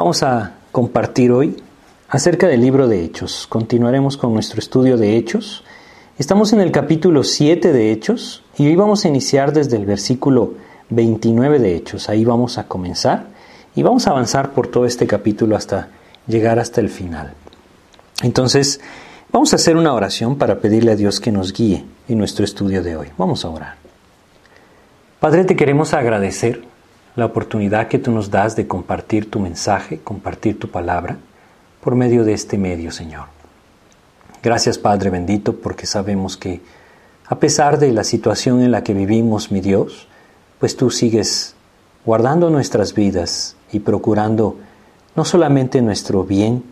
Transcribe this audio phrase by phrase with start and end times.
[0.00, 1.62] Vamos a compartir hoy
[2.08, 3.46] acerca del libro de Hechos.
[3.46, 5.62] Continuaremos con nuestro estudio de Hechos.
[6.18, 10.54] Estamos en el capítulo 7 de Hechos y hoy vamos a iniciar desde el versículo
[10.88, 12.08] 29 de Hechos.
[12.08, 13.26] Ahí vamos a comenzar
[13.76, 15.88] y vamos a avanzar por todo este capítulo hasta
[16.26, 17.34] llegar hasta el final.
[18.22, 18.80] Entonces,
[19.30, 22.82] vamos a hacer una oración para pedirle a Dios que nos guíe en nuestro estudio
[22.82, 23.08] de hoy.
[23.18, 23.74] Vamos a orar.
[25.20, 26.69] Padre, te queremos agradecer
[27.16, 31.18] la oportunidad que tú nos das de compartir tu mensaje, compartir tu palabra
[31.80, 33.26] por medio de este medio, Señor.
[34.42, 36.60] Gracias, Padre bendito, porque sabemos que
[37.26, 40.08] a pesar de la situación en la que vivimos, mi Dios,
[40.58, 41.54] pues tú sigues
[42.04, 44.56] guardando nuestras vidas y procurando
[45.14, 46.64] no solamente nuestro bien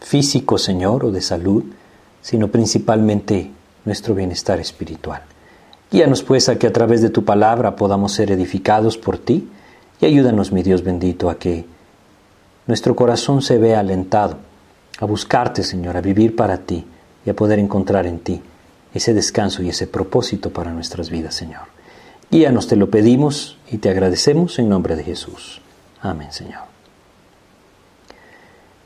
[0.00, 1.64] físico, Señor, o de salud,
[2.20, 3.50] sino principalmente
[3.84, 5.22] nuestro bienestar espiritual.
[5.90, 9.48] Guíanos pues a que a través de tu palabra podamos ser edificados por ti
[10.00, 11.64] y ayúdanos, mi Dios bendito, a que
[12.66, 14.38] nuestro corazón se vea alentado
[15.00, 16.86] a buscarte, Señor, a vivir para ti
[17.26, 18.40] y a poder encontrar en ti
[18.94, 21.62] ese descanso y ese propósito para nuestras vidas, Señor.
[22.30, 25.60] Guíanos, te lo pedimos y te agradecemos en nombre de Jesús.
[26.00, 26.62] Amén, Señor.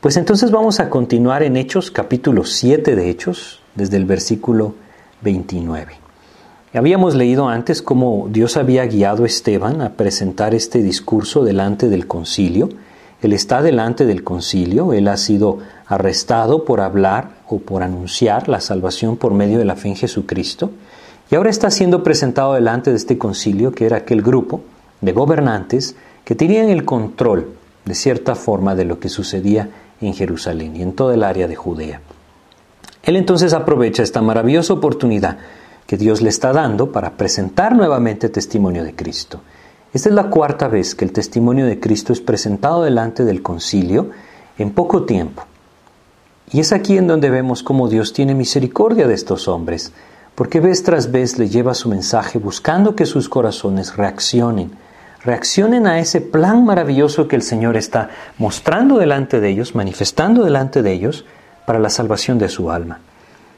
[0.01, 4.75] Pues entonces vamos a continuar en Hechos, capítulo 7 de Hechos, desde el versículo
[5.21, 6.04] 29.
[6.75, 12.05] Habíamos leído antes cómo Dios había guiado a Esteban a presentar este discurso delante del
[12.05, 12.67] concilio.
[13.21, 18.59] Él está delante del concilio, él ha sido arrestado por hablar o por anunciar la
[18.59, 20.71] salvación por medio de la fe en Jesucristo.
[21.31, 24.59] Y ahora está siendo presentado delante de este concilio, que era aquel grupo
[24.99, 27.53] de gobernantes que tenían el control,
[27.85, 29.69] de cierta forma, de lo que sucedía
[30.01, 32.01] en Jerusalén y en toda el área de Judea.
[33.01, 35.37] Él entonces aprovecha esta maravillosa oportunidad
[35.87, 39.41] que Dios le está dando para presentar nuevamente testimonio de Cristo.
[39.93, 44.09] Esta es la cuarta vez que el testimonio de Cristo es presentado delante del concilio
[44.57, 45.43] en poco tiempo.
[46.51, 49.93] Y es aquí en donde vemos cómo Dios tiene misericordia de estos hombres,
[50.35, 54.71] porque vez tras vez le lleva su mensaje buscando que sus corazones reaccionen,
[55.23, 60.81] reaccionen a ese plan maravilloso que el Señor está mostrando delante de ellos, manifestando delante
[60.81, 61.25] de ellos,
[61.65, 62.99] para la salvación de su alma.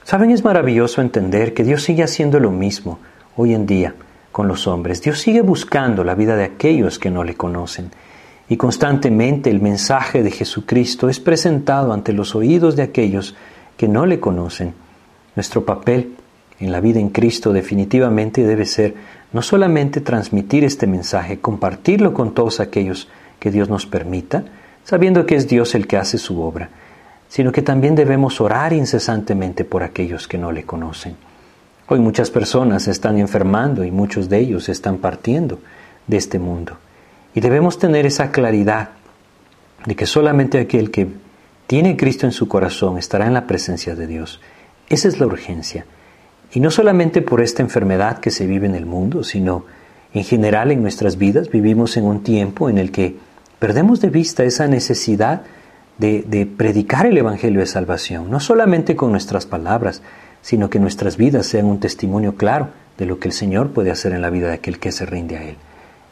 [0.07, 2.97] Saben, es maravilloso entender que Dios sigue haciendo lo mismo
[3.35, 3.93] hoy en día
[4.31, 5.01] con los hombres.
[5.01, 7.91] Dios sigue buscando la vida de aquellos que no le conocen.
[8.47, 13.35] Y constantemente el mensaje de Jesucristo es presentado ante los oídos de aquellos
[13.75, 14.75] que no le conocen.
[15.35, 16.15] Nuestro papel
[16.61, 18.95] en la vida en Cristo definitivamente debe ser
[19.33, 23.09] no solamente transmitir este mensaje, compartirlo con todos aquellos
[23.41, 24.45] que Dios nos permita,
[24.85, 26.69] sabiendo que es Dios el que hace su obra,
[27.29, 31.15] sino que también debemos orar incesantemente por aquellos que no le conocen.
[31.87, 35.59] Hoy muchas personas están enfermando y muchos de ellos están partiendo
[36.05, 36.77] de este mundo.
[37.33, 38.89] Y debemos tener esa claridad
[39.85, 41.07] de que solamente aquel que
[41.67, 44.41] tiene Cristo en su corazón estará en la presencia de Dios.
[44.89, 45.85] Esa es la urgencia.
[46.53, 49.65] Y no solamente por esta enfermedad que se vive en el mundo, sino
[50.13, 53.17] en general en nuestras vidas vivimos en un tiempo en el que
[53.59, 55.43] perdemos de vista esa necesidad
[55.97, 60.01] de, predicar el Evangelio de salvación, no solamente con nuestras palabras,
[60.41, 64.13] sino que nuestras vidas sean un testimonio claro de lo que el Señor puede hacer
[64.13, 65.57] en la vida de aquel que se rinde a Él.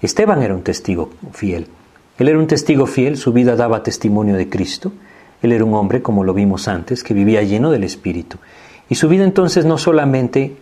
[0.01, 1.67] Esteban era un testigo fiel.
[2.17, 4.91] Él era un testigo fiel, su vida daba testimonio de Cristo.
[5.41, 8.37] Él era un hombre, como lo vimos antes, que vivía lleno del Espíritu.
[8.89, 10.57] Y su vida entonces no solamente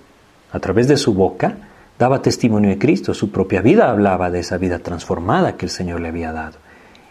[0.52, 1.58] a través de su boca
[2.00, 6.02] daba testimonio de Cristo, su propia vida hablaba de esa vida transformada que el Señor
[6.02, 6.58] le había dado.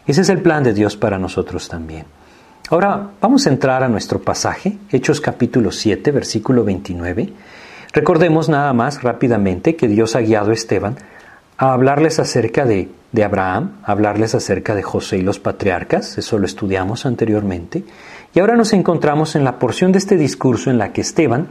[0.04, 2.06] Ese es el plan de Dios para nosotros también.
[2.70, 7.32] Ahora vamos a entrar a nuestro pasaje, Hechos capítulo 7, versículo 29.
[7.92, 10.96] Recordemos nada más rápidamente que Dios ha guiado a Esteban
[11.56, 16.38] a hablarles acerca de, de Abraham, a hablarles acerca de José y los patriarcas, eso
[16.38, 17.84] lo estudiamos anteriormente,
[18.34, 21.46] y ahora nos encontramos en la porción de este discurso en la que Esteban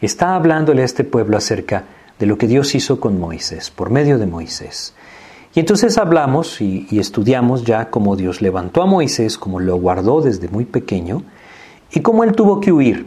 [0.00, 1.84] está hablándole a este pueblo acerca
[2.18, 4.94] de lo que Dios hizo con Moisés, por medio de Moisés.
[5.54, 10.48] Y entonces hablamos y, estudiamos ya cómo Dios levantó a Moisés, cómo lo guardó desde
[10.48, 11.22] muy pequeño,
[11.92, 13.06] y cómo él tuvo que huir,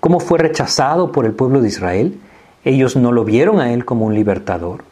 [0.00, 2.18] cómo fue rechazado por el pueblo de Israel.
[2.64, 4.84] Ellos no lo vieron a él como un libertador.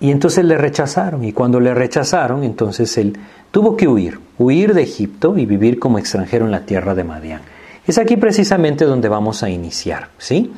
[0.00, 1.24] Y entonces le rechazaron.
[1.24, 3.18] Y cuando le rechazaron, entonces él
[3.50, 7.40] tuvo que huir, huir de Egipto y vivir como extranjero en la tierra de Madián.
[7.84, 10.52] Es aquí precisamente donde vamos a iniciar, ¿sí?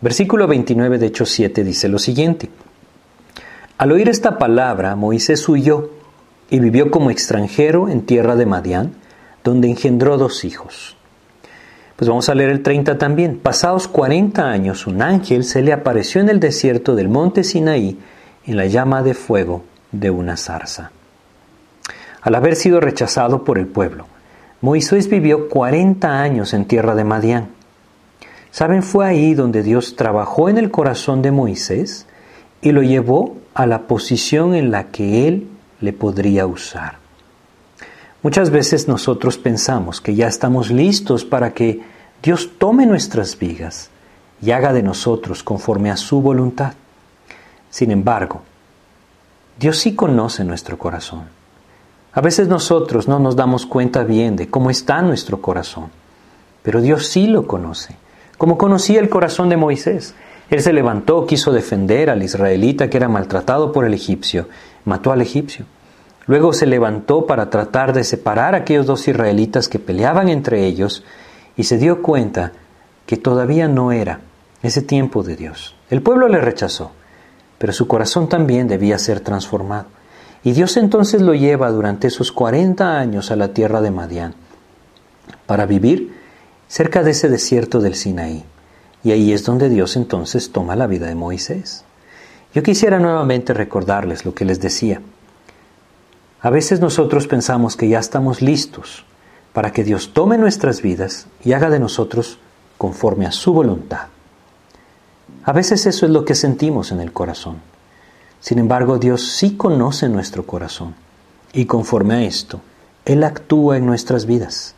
[0.00, 2.48] Versículo 29 de Hechos 7 dice lo siguiente.
[3.80, 5.88] Al oír esta palabra, Moisés huyó
[6.50, 8.92] y vivió como extranjero en tierra de Madián,
[9.42, 10.98] donde engendró dos hijos.
[11.96, 13.38] Pues vamos a leer el 30 también.
[13.38, 17.98] Pasados 40 años, un ángel se le apareció en el desierto del monte Sinaí
[18.44, 20.90] en la llama de fuego de una zarza.
[22.20, 24.08] al haber sido rechazado por el pueblo,
[24.60, 27.48] Moisés vivió 40 años en tierra de Madián.
[28.50, 28.82] ¿Saben?
[28.82, 32.06] Fue ahí donde Dios trabajó en el corazón de Moisés
[32.60, 35.48] y lo llevó a la posición en la que él
[35.80, 36.98] le podría usar.
[38.22, 41.80] Muchas veces nosotros pensamos que ya estamos listos para que
[42.22, 43.88] Dios tome nuestras vidas
[44.42, 46.74] y haga de nosotros conforme a su voluntad.
[47.70, 48.42] Sin embargo,
[49.58, 51.24] Dios sí conoce nuestro corazón.
[52.12, 55.90] A veces nosotros no nos damos cuenta bien de cómo está nuestro corazón,
[56.62, 57.96] pero Dios sí lo conoce,
[58.36, 60.14] como conocía el corazón de Moisés.
[60.50, 64.48] Él se levantó, quiso defender al israelita que era maltratado por el egipcio,
[64.84, 65.64] mató al egipcio.
[66.26, 71.04] Luego se levantó para tratar de separar a aquellos dos israelitas que peleaban entre ellos
[71.56, 72.52] y se dio cuenta
[73.06, 74.20] que todavía no era
[74.62, 75.76] ese tiempo de Dios.
[75.88, 76.92] El pueblo le rechazó,
[77.58, 79.86] pero su corazón también debía ser transformado.
[80.42, 84.34] Y Dios entonces lo lleva durante esos 40 años a la tierra de Madián
[85.46, 86.16] para vivir
[86.66, 88.44] cerca de ese desierto del Sinaí.
[89.02, 91.84] Y ahí es donde Dios entonces toma la vida de Moisés.
[92.54, 95.00] Yo quisiera nuevamente recordarles lo que les decía.
[96.42, 99.04] A veces nosotros pensamos que ya estamos listos
[99.52, 102.38] para que Dios tome nuestras vidas y haga de nosotros
[102.78, 104.08] conforme a su voluntad.
[105.44, 107.58] A veces eso es lo que sentimos en el corazón.
[108.40, 110.94] Sin embargo, Dios sí conoce nuestro corazón
[111.52, 112.60] y conforme a esto,
[113.04, 114.74] Él actúa en nuestras vidas.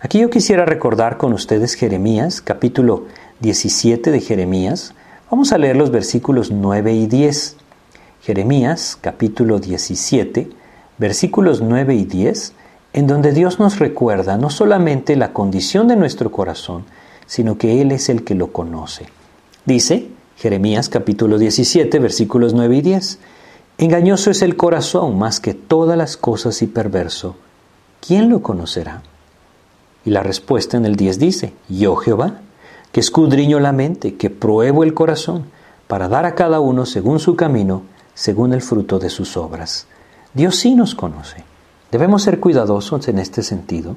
[0.00, 3.06] Aquí yo quisiera recordar con ustedes Jeremías, capítulo
[3.40, 4.94] 17 de Jeremías.
[5.30, 7.56] Vamos a leer los versículos 9 y 10.
[8.22, 10.48] Jeremías, capítulo 17,
[10.98, 12.52] versículos 9 y 10,
[12.92, 16.84] en donde Dios nos recuerda no solamente la condición de nuestro corazón,
[17.26, 19.06] sino que Él es el que lo conoce.
[19.64, 23.18] Dice Jeremías capítulo 17 versículos 9 y 10,
[23.76, 27.36] Engañoso es el corazón más que todas las cosas y perverso.
[28.06, 29.02] ¿Quién lo conocerá?
[30.04, 32.40] Y la respuesta en el 10 dice, Yo Jehová,
[32.94, 35.46] que escudriño la mente, que pruebo el corazón,
[35.88, 37.82] para dar a cada uno según su camino,
[38.14, 39.88] según el fruto de sus obras.
[40.32, 41.42] Dios sí nos conoce.
[41.90, 43.96] Debemos ser cuidadosos en este sentido,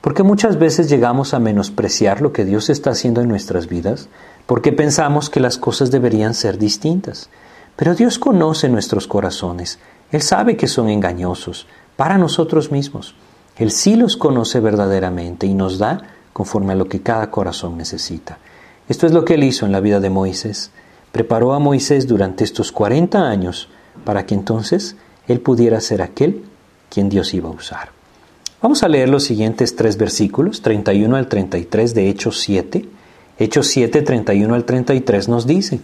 [0.00, 4.08] porque muchas veces llegamos a menospreciar lo que Dios está haciendo en nuestras vidas,
[4.46, 7.30] porque pensamos que las cosas deberían ser distintas.
[7.76, 9.78] Pero Dios conoce nuestros corazones,
[10.10, 13.14] Él sabe que son engañosos para nosotros mismos.
[13.56, 18.38] Él sí los conoce verdaderamente y nos da conforme a lo que cada corazón necesita.
[18.88, 20.70] Esto es lo que Él hizo en la vida de Moisés.
[21.12, 23.68] Preparó a Moisés durante estos 40 años
[24.04, 24.96] para que entonces
[25.28, 26.44] Él pudiera ser aquel
[26.88, 27.90] quien Dios iba a usar.
[28.60, 32.88] Vamos a leer los siguientes tres versículos, 31 al 33 de Hechos 7.
[33.38, 35.80] Hechos 7, 31 al 33 nos dice,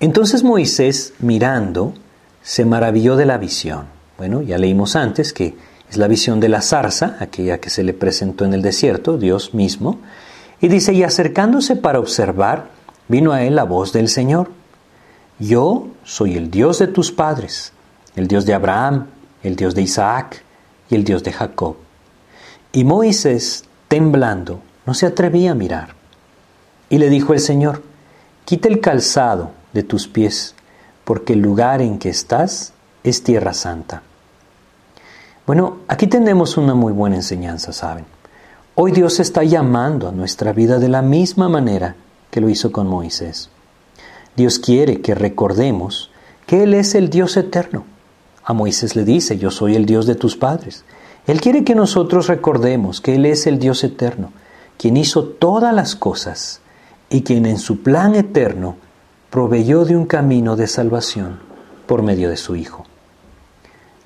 [0.00, 1.94] Entonces Moisés, mirando,
[2.42, 3.84] se maravilló de la visión.
[4.18, 5.54] Bueno, ya leímos antes que
[5.90, 9.54] es la visión de la zarza, aquella que se le presentó en el desierto, Dios
[9.54, 9.98] mismo.
[10.60, 12.68] Y dice, y acercándose para observar,
[13.08, 14.50] vino a él la voz del Señor.
[15.40, 17.72] Yo soy el Dios de tus padres,
[18.14, 19.08] el Dios de Abraham,
[19.42, 20.44] el Dios de Isaac
[20.88, 21.76] y el Dios de Jacob.
[22.72, 25.96] Y Moisés, temblando, no se atrevía a mirar.
[26.88, 27.82] Y le dijo el Señor,
[28.44, 30.54] quita el calzado de tus pies,
[31.04, 34.02] porque el lugar en que estás es tierra santa.
[35.50, 38.04] Bueno, aquí tenemos una muy buena enseñanza, ¿saben?
[38.76, 41.96] Hoy Dios está llamando a nuestra vida de la misma manera
[42.30, 43.50] que lo hizo con Moisés.
[44.36, 46.12] Dios quiere que recordemos
[46.46, 47.82] que Él es el Dios eterno
[48.44, 50.84] a Moisés le dice, yo soy el Dios de tus padres.
[51.26, 54.30] Él quiere que nosotros recordemos que Él es el Dios eterno,
[54.78, 56.60] quien hizo todas las cosas
[57.08, 58.76] y quien en su plan eterno
[59.30, 61.40] proveyó de un camino de salvación
[61.86, 62.86] por medio de su Hijo.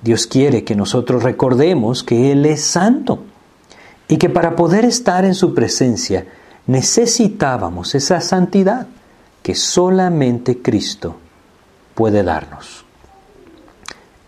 [0.05, 3.23] Dios quiere que nosotros recordemos que Él es santo
[4.07, 6.27] y que para poder estar en su presencia
[6.67, 8.85] necesitábamos esa santidad
[9.41, 11.15] que solamente Cristo
[11.95, 12.85] puede darnos.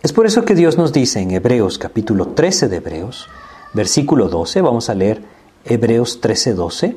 [0.02, 3.28] Es por eso que Dios nos dice en Hebreos capítulo 13 de Hebreos,
[3.74, 5.22] versículo 12, vamos a leer
[5.64, 6.96] Hebreos 13, 12.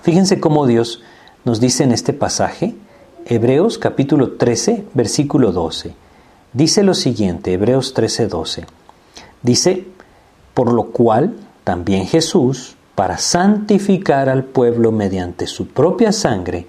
[0.00, 1.02] Fíjense cómo Dios
[1.44, 2.76] nos dice en este pasaje,
[3.26, 6.02] Hebreos capítulo 13, versículo 12.
[6.54, 8.64] Dice lo siguiente, Hebreos 13, 12.
[9.42, 9.88] Dice,
[10.54, 11.34] por lo cual
[11.64, 16.66] también Jesús, para santificar al pueblo mediante su propia sangre,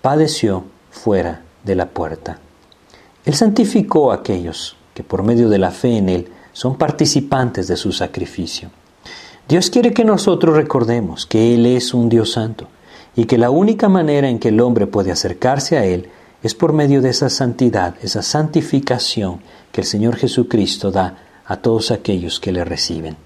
[0.00, 0.62] padeció
[0.92, 2.38] fuera de la puerta.
[3.24, 7.76] Él santificó a aquellos que por medio de la fe en Él son participantes de
[7.76, 8.70] su sacrificio.
[9.48, 12.68] Dios quiere que nosotros recordemos que Él es un Dios santo
[13.16, 16.08] y que la única manera en que el hombre puede acercarse a Él
[16.44, 19.40] es por medio de esa santidad, esa santificación
[19.72, 23.16] que el Señor Jesucristo da a todos aquellos que le reciben.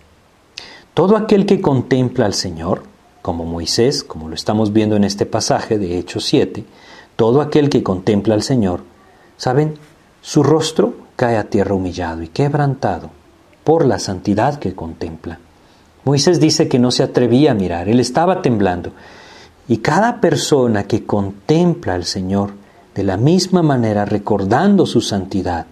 [0.95, 2.85] Todo aquel que contempla al Señor,
[3.21, 6.65] como Moisés, como lo estamos viendo en este pasaje de Hechos 7,
[7.17, 8.83] todo aquel que contempla al Señor,
[9.37, 9.75] ¿saben?
[10.23, 13.11] Su rostro cae a tierra humillado y quebrantado
[13.65, 15.41] por la santidad que contempla.
[16.05, 18.93] Moisés dice que no se atrevía a mirar, él estaba temblando.
[19.67, 22.53] Y cada persona que contempla al Señor
[22.99, 25.67] de la misma manera, recordando su santidad,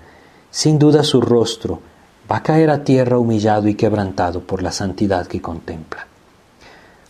[0.49, 1.81] sin duda su rostro
[2.31, 6.07] va a caer a tierra humillado y quebrantado por la santidad que contempla.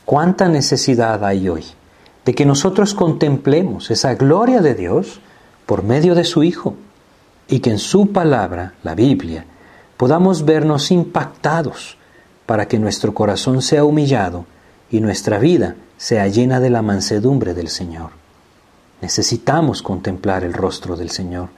[0.06, 1.64] ¿Cuánta necesidad hay hoy
[2.24, 5.20] de que nosotros contemplemos esa gloria de Dios
[5.66, 6.76] por medio de su Hijo
[7.46, 9.44] y que en su palabra, la Biblia,
[9.98, 11.98] podamos vernos impactados
[12.46, 14.46] para que nuestro corazón sea humillado
[14.90, 18.25] y nuestra vida sea llena de la mansedumbre del Señor?
[19.00, 21.48] Necesitamos contemplar el rostro del Señor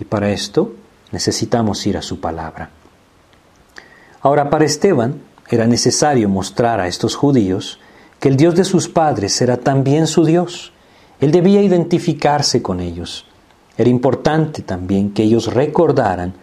[0.00, 0.72] y para esto
[1.12, 2.70] necesitamos ir a su palabra.
[4.22, 7.78] Ahora, para Esteban era necesario mostrar a estos judíos
[8.18, 10.72] que el Dios de sus padres era también su Dios.
[11.20, 13.26] Él debía identificarse con ellos.
[13.78, 16.34] Era importante también que ellos recordaran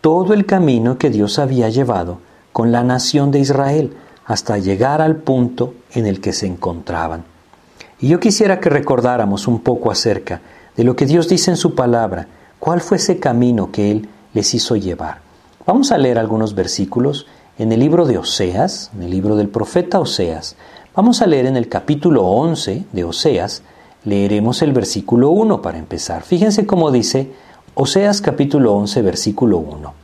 [0.00, 2.20] todo el camino que Dios había llevado
[2.52, 7.24] con la nación de Israel hasta llegar al punto en el que se encontraban.
[8.00, 10.40] Y yo quisiera que recordáramos un poco acerca
[10.76, 12.28] de lo que Dios dice en su palabra,
[12.58, 15.18] cuál fue ese camino que Él les hizo llevar.
[15.66, 17.26] Vamos a leer algunos versículos
[17.58, 20.56] en el libro de Oseas, en el libro del profeta Oseas.
[20.96, 23.62] Vamos a leer en el capítulo 11 de Oseas,
[24.04, 26.22] leeremos el versículo 1 para empezar.
[26.22, 27.30] Fíjense cómo dice
[27.74, 29.94] Oseas capítulo 11, versículo 1.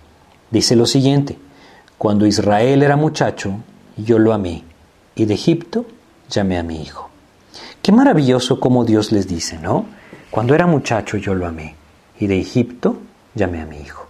[0.50, 1.38] Dice lo siguiente,
[1.96, 3.54] cuando Israel era muchacho,
[3.96, 4.64] yo lo amé,
[5.14, 5.86] y de Egipto
[6.28, 7.08] llamé a mi hijo.
[7.86, 9.86] Qué maravilloso como Dios les dice, ¿no?
[10.32, 11.76] Cuando era muchacho yo lo amé,
[12.18, 12.98] y de Egipto
[13.36, 14.08] llamé a mi hijo.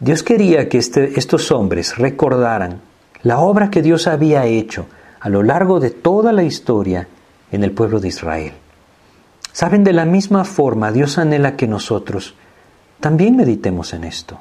[0.00, 2.80] Dios quería que este, estos hombres recordaran
[3.22, 4.86] la obra que Dios había hecho
[5.20, 7.06] a lo largo de toda la historia
[7.52, 8.54] en el pueblo de Israel.
[9.52, 12.34] Saben, de la misma forma Dios anhela que nosotros
[12.98, 14.40] también meditemos en esto.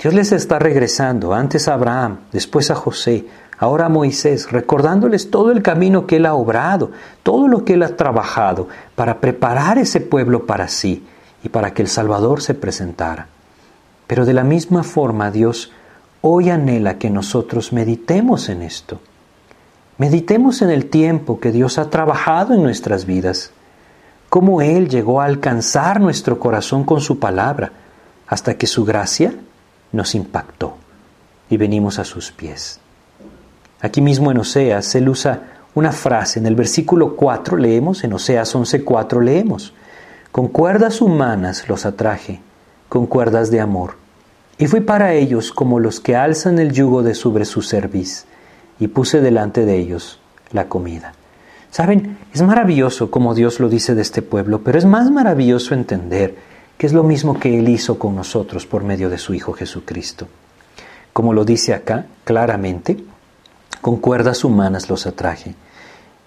[0.00, 3.26] Dios les está regresando, antes a Abraham, después a José,
[3.58, 6.90] ahora Moisés, recordándoles todo el camino que Él ha obrado,
[7.22, 11.06] todo lo que Él ha trabajado para preparar ese pueblo para sí
[11.42, 13.28] y para que el Salvador se presentara.
[14.06, 15.72] Pero de la misma forma Dios
[16.20, 19.00] hoy anhela que nosotros meditemos en esto.
[19.98, 23.52] Meditemos en el tiempo que Dios ha trabajado en nuestras vidas,
[24.28, 27.72] cómo Él llegó a alcanzar nuestro corazón con su palabra,
[28.26, 29.34] hasta que su gracia
[29.92, 30.76] nos impactó
[31.48, 32.80] y venimos a sus pies.
[33.80, 35.42] Aquí mismo en Oseas Él usa
[35.74, 39.74] una frase, en el versículo 4 leemos, en Oseas 11.4 leemos,
[40.32, 42.40] con cuerdas humanas los atraje
[42.88, 43.96] con cuerdas de amor.
[44.58, 48.26] Y fui para ellos como los que alzan el yugo de sobre su cerviz,
[48.78, 50.20] y puse delante de ellos
[50.52, 51.12] la comida.
[51.70, 56.34] Saben, es maravilloso como Dios lo dice de este pueblo, pero es más maravilloso entender
[56.78, 60.28] que es lo mismo que Él hizo con nosotros por medio de su Hijo Jesucristo.
[61.12, 62.98] Como lo dice acá claramente,
[63.86, 65.54] con cuerdas humanas los atraje.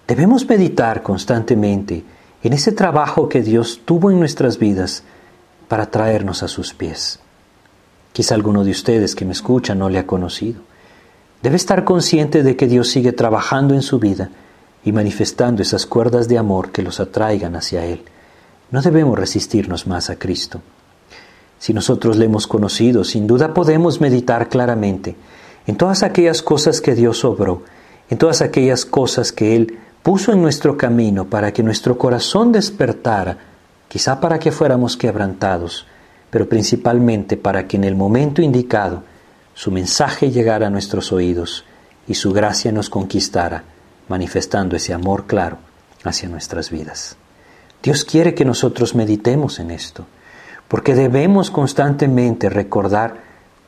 [0.07, 2.05] Debemos meditar constantemente
[2.41, 5.03] en ese trabajo que Dios tuvo en nuestras vidas
[5.67, 7.19] para traernos a sus pies.
[8.13, 10.61] Quizá alguno de ustedes que me escucha no le ha conocido.
[11.43, 14.29] Debe estar consciente de que Dios sigue trabajando en su vida
[14.85, 18.05] y manifestando esas cuerdas de amor que los atraigan hacia Él.
[18.71, 20.61] No debemos resistirnos más a Cristo.
[21.57, 25.17] Si nosotros le hemos conocido, sin duda podemos meditar claramente
[25.69, 27.61] en todas aquellas cosas que Dios obró,
[28.09, 33.37] en todas aquellas cosas que Él puso en nuestro camino para que nuestro corazón despertara
[33.87, 35.85] quizá para que fuéramos quebrantados,
[36.31, 39.03] pero principalmente para que en el momento indicado
[39.53, 41.65] su mensaje llegara a nuestros oídos
[42.07, 43.63] y su gracia nos conquistara,
[44.07, 45.59] manifestando ese amor claro
[46.03, 47.15] hacia nuestras vidas.
[47.83, 50.07] Dios quiere que nosotros meditemos en esto,
[50.67, 53.17] porque debemos constantemente recordar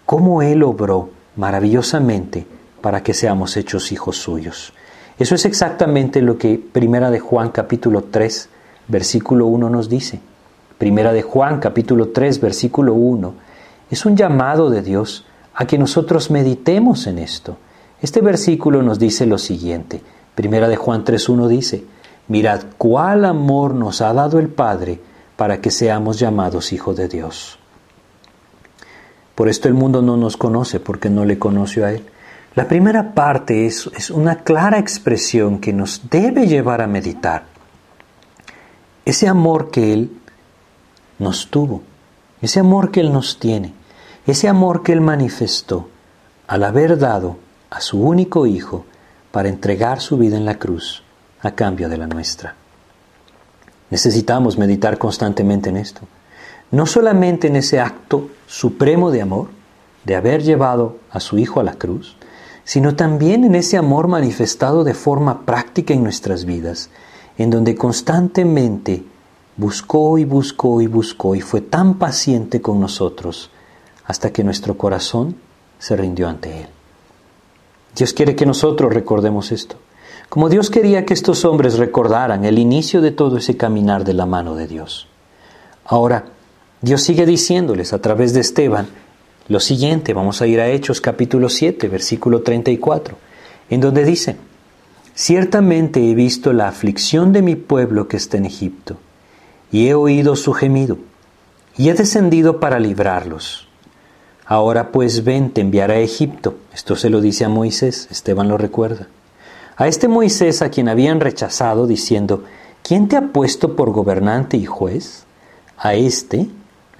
[0.07, 2.45] cómo Él obró maravillosamente
[2.81, 4.73] para que seamos hechos hijos suyos.
[5.19, 8.49] Eso es exactamente lo que Primera de Juan capítulo 3
[8.91, 10.19] versículo 1 nos dice.
[10.77, 13.33] Primera de Juan, capítulo 3, versículo 1.
[13.89, 17.57] Es un llamado de Dios a que nosotros meditemos en esto.
[18.01, 20.01] Este versículo nos dice lo siguiente.
[20.35, 21.83] Primera de Juan 3.1 dice,
[22.27, 24.99] Mirad cuál amor nos ha dado el Padre
[25.35, 27.60] para que seamos llamados hijos de Dios.
[29.41, 32.05] Por esto el mundo no nos conoce porque no le conoció a Él.
[32.53, 37.45] La primera parte es, es una clara expresión que nos debe llevar a meditar
[39.03, 40.15] ese amor que Él
[41.17, 41.81] nos tuvo,
[42.43, 43.73] ese amor que Él nos tiene,
[44.27, 45.89] ese amor que Él manifestó
[46.45, 47.37] al haber dado
[47.71, 48.85] a su único Hijo
[49.31, 51.01] para entregar su vida en la cruz
[51.41, 52.53] a cambio de la nuestra.
[53.89, 56.01] Necesitamos meditar constantemente en esto,
[56.71, 59.47] no solamente en ese acto supremo de amor,
[60.05, 62.15] de haber llevado a su Hijo a la cruz,
[62.63, 66.89] sino también en ese amor manifestado de forma práctica en nuestras vidas,
[67.37, 69.03] en donde constantemente
[69.57, 73.49] buscó y buscó y buscó y fue tan paciente con nosotros
[74.05, 75.35] hasta que nuestro corazón
[75.79, 76.67] se rindió ante Él.
[77.95, 79.75] Dios quiere que nosotros recordemos esto,
[80.29, 84.25] como Dios quería que estos hombres recordaran el inicio de todo ese caminar de la
[84.25, 85.07] mano de Dios.
[85.85, 86.25] Ahora,
[86.81, 88.87] Dios sigue diciéndoles a través de Esteban
[89.47, 93.17] lo siguiente, vamos a ir a Hechos capítulo 7, versículo 34,
[93.69, 94.37] en donde dice,
[95.13, 98.97] Ciertamente he visto la aflicción de mi pueblo que está en Egipto,
[99.71, 100.97] y he oído su gemido,
[101.77, 103.67] y he descendido para librarlos.
[104.45, 106.55] Ahora pues ven, te enviaré a Egipto.
[106.73, 109.07] Esto se lo dice a Moisés, Esteban lo recuerda.
[109.75, 112.43] A este Moisés a quien habían rechazado, diciendo,
[112.81, 115.25] ¿quién te ha puesto por gobernante y juez?
[115.77, 116.49] A este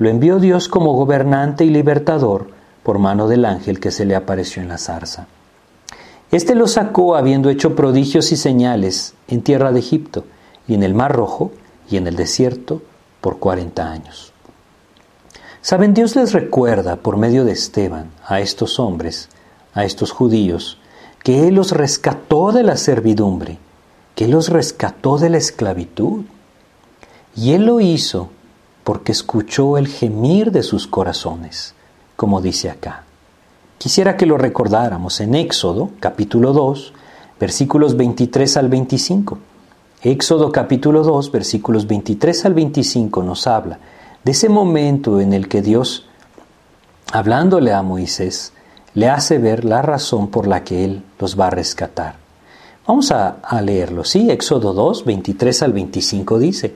[0.01, 2.47] lo envió Dios como gobernante y libertador
[2.81, 5.27] por mano del ángel que se le apareció en la zarza.
[6.31, 10.25] Este lo sacó habiendo hecho prodigios y señales en tierra de Egipto
[10.67, 11.51] y en el Mar Rojo
[11.87, 12.81] y en el desierto
[13.21, 14.33] por cuarenta años.
[15.61, 19.29] Saben, Dios les recuerda por medio de Esteban a estos hombres,
[19.75, 20.79] a estos judíos,
[21.21, 23.59] que Él los rescató de la servidumbre,
[24.15, 26.23] que Él los rescató de la esclavitud.
[27.35, 28.31] Y Él lo hizo
[28.83, 31.73] porque escuchó el gemir de sus corazones,
[32.15, 33.03] como dice acá.
[33.77, 36.93] Quisiera que lo recordáramos en Éxodo capítulo 2,
[37.39, 39.37] versículos 23 al 25.
[40.03, 43.79] Éxodo capítulo 2, versículos 23 al 25 nos habla
[44.23, 46.05] de ese momento en el que Dios,
[47.11, 48.53] hablándole a Moisés,
[48.93, 52.15] le hace ver la razón por la que Él los va a rescatar.
[52.85, 54.29] Vamos a, leerlo, ¿sí?
[54.29, 56.75] Éxodo 2, 23 al 25 dice,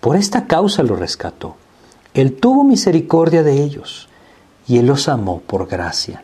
[0.00, 1.56] Por esta causa lo rescató.
[2.14, 4.08] Él tuvo misericordia de ellos
[4.66, 6.22] y Él los amó por gracia.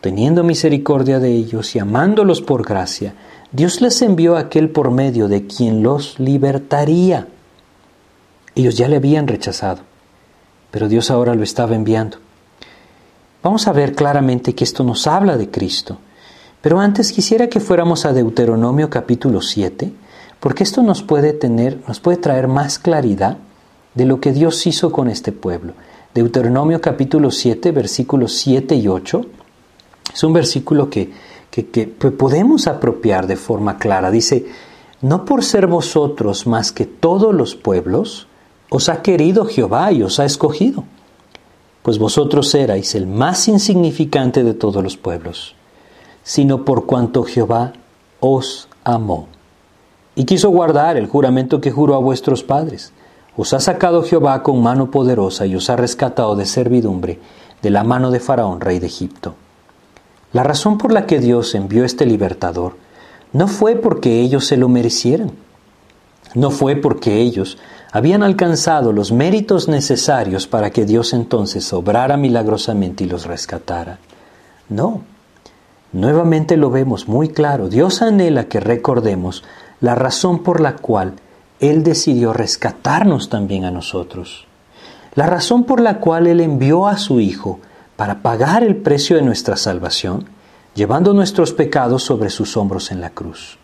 [0.00, 3.14] Teniendo misericordia de ellos y amándolos por gracia,
[3.52, 7.28] Dios les envió a aquel por medio de quien los libertaría.
[8.54, 9.82] Ellos ya le habían rechazado,
[10.70, 12.18] pero Dios ahora lo estaba enviando.
[13.42, 15.98] Vamos a ver claramente que esto nos habla de Cristo.
[16.60, 19.92] Pero antes quisiera que fuéramos a Deuteronomio capítulo 7
[20.42, 23.36] porque esto nos puede tener, nos puede traer más claridad
[23.94, 25.74] de lo que Dios hizo con este pueblo.
[26.14, 29.24] Deuteronomio capítulo 7, versículos 7 y 8,
[30.12, 31.12] es un versículo que,
[31.48, 34.10] que, que podemos apropiar de forma clara.
[34.10, 34.46] Dice,
[35.00, 38.26] no por ser vosotros más que todos los pueblos,
[38.68, 40.82] os ha querido Jehová y os ha escogido,
[41.84, 45.54] pues vosotros erais el más insignificante de todos los pueblos,
[46.24, 47.74] sino por cuanto Jehová
[48.18, 49.28] os amó
[50.14, 52.92] y quiso guardar el juramento que juró a vuestros padres.
[53.36, 57.18] Os ha sacado Jehová con mano poderosa y os ha rescatado de servidumbre
[57.62, 59.34] de la mano de Faraón, rey de Egipto.
[60.32, 62.76] La razón por la que Dios envió este libertador
[63.32, 65.32] no fue porque ellos se lo merecieran,
[66.34, 67.58] no fue porque ellos
[67.92, 73.98] habían alcanzado los méritos necesarios para que Dios entonces obrara milagrosamente y los rescatara.
[74.68, 75.02] No,
[75.92, 77.68] nuevamente lo vemos muy claro.
[77.68, 79.44] Dios anhela que recordemos
[79.82, 81.16] la razón por la cual
[81.60, 84.46] Él decidió rescatarnos también a nosotros.
[85.14, 87.58] La razón por la cual Él envió a su Hijo
[87.96, 90.24] para pagar el precio de nuestra salvación,
[90.74, 93.58] llevando nuestros pecados sobre sus hombros en la cruz.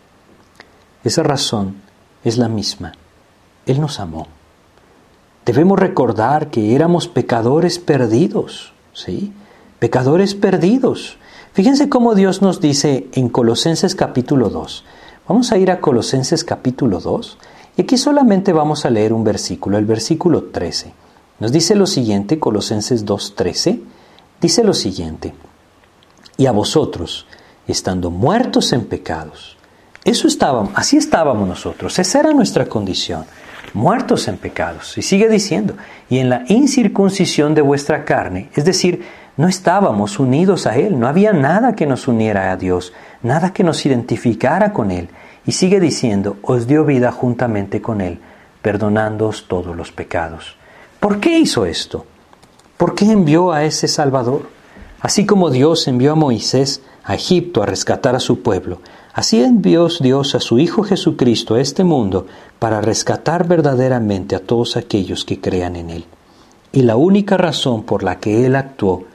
[1.03, 1.75] Esa razón
[2.23, 2.91] es la misma.
[3.65, 4.27] Él nos amó.
[5.45, 9.31] Debemos recordar que éramos pecadores perdidos, ¿sí?
[9.79, 11.17] Pecadores perdidos.
[11.53, 14.83] Fíjense cómo Dios nos dice en Colosenses capítulo 2,
[15.29, 17.37] Vamos a ir a Colosenses capítulo 2
[17.77, 20.91] y aquí solamente vamos a leer un versículo, el versículo 13.
[21.39, 23.79] Nos dice lo siguiente, Colosenses 2.13,
[24.41, 25.35] dice lo siguiente,
[26.35, 27.27] y a vosotros,
[27.67, 29.55] estando muertos en pecados,
[30.03, 33.25] eso estábamos, así estábamos nosotros, esa era nuestra condición,
[33.75, 34.97] muertos en pecados.
[34.97, 35.75] Y sigue diciendo,
[36.09, 39.03] y en la incircuncisión de vuestra carne, es decir,
[39.39, 42.91] no estábamos unidos a Él, no había nada que nos uniera a Dios,
[43.23, 45.07] nada que nos identificara con Él.
[45.45, 48.19] Y sigue diciendo, os dio vida juntamente con Él,
[48.61, 50.57] perdonándoos todos los pecados.
[50.99, 52.05] ¿Por qué hizo esto?
[52.75, 54.49] ¿Por qué envió a ese Salvador?
[54.99, 58.81] Así como Dios envió a Moisés a Egipto a rescatar a su pueblo,
[59.13, 62.27] así envió Dios a su Hijo Jesucristo a este mundo
[62.59, 66.05] para rescatar verdaderamente a todos aquellos que crean en Él.
[66.73, 69.05] Y la única razón por la que Él actuó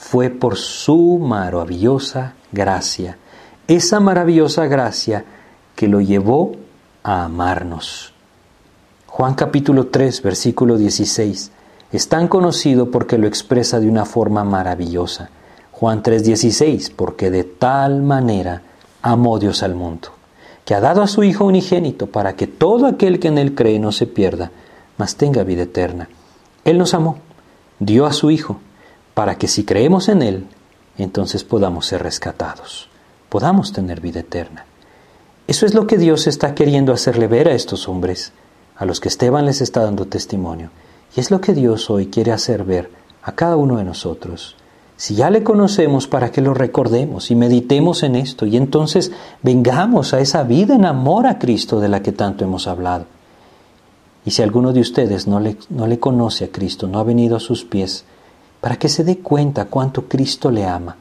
[0.00, 3.18] fue por su maravillosa gracia,
[3.68, 5.24] esa maravillosa gracia
[5.76, 6.52] que lo llevó
[7.02, 8.12] a amarnos.
[9.06, 11.52] Juan capítulo 3, versículo 16,
[11.92, 15.28] es tan conocido porque lo expresa de una forma maravillosa.
[15.70, 18.62] Juan 3:16, porque de tal manera
[19.02, 20.08] amó Dios al mundo,
[20.64, 23.78] que ha dado a su Hijo unigénito para que todo aquel que en él cree
[23.78, 24.50] no se pierda,
[24.96, 26.08] mas tenga vida eterna.
[26.64, 27.18] Él nos amó,
[27.78, 28.60] dio a su Hijo,
[29.14, 30.46] para que si creemos en Él,
[30.98, 32.88] entonces podamos ser rescatados,
[33.28, 34.66] podamos tener vida eterna.
[35.46, 38.32] Eso es lo que Dios está queriendo hacerle ver a estos hombres,
[38.76, 40.70] a los que Esteban les está dando testimonio,
[41.16, 42.90] y es lo que Dios hoy quiere hacer ver
[43.22, 44.56] a cada uno de nosotros.
[44.96, 50.12] Si ya le conocemos, para que lo recordemos y meditemos en esto, y entonces vengamos
[50.12, 53.06] a esa vida en amor a Cristo de la que tanto hemos hablado.
[54.26, 57.36] Y si alguno de ustedes no le, no le conoce a Cristo, no ha venido
[57.36, 58.04] a sus pies,
[58.60, 60.96] para que se dé cuenta cuánto Cristo le ama,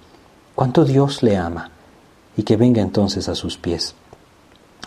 [0.55, 1.71] cuánto Dios le ama,
[2.37, 3.95] y que venga entonces a sus pies.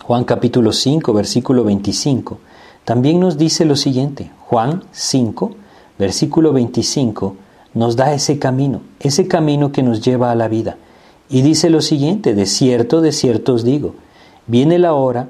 [0.03, 2.39] Juan capítulo 5, versículo 25,
[2.83, 5.51] también nos dice lo siguiente, Juan 5,
[5.97, 7.35] versículo 25,
[7.75, 10.77] nos da ese camino, ese camino que nos lleva a la vida.
[11.29, 13.95] Y dice lo siguiente, de cierto, de cierto os digo,
[14.47, 15.29] viene la hora,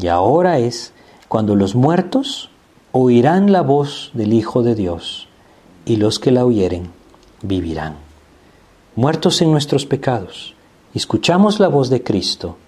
[0.00, 0.92] y ahora es,
[1.28, 2.50] cuando los muertos
[2.92, 5.28] oirán la voz del Hijo de Dios,
[5.90, 6.92] y los que la oyeren
[7.42, 7.96] vivirán.
[8.94, 10.54] Muertos en nuestros pecados,
[10.94, 12.58] escuchamos la voz de Cristo,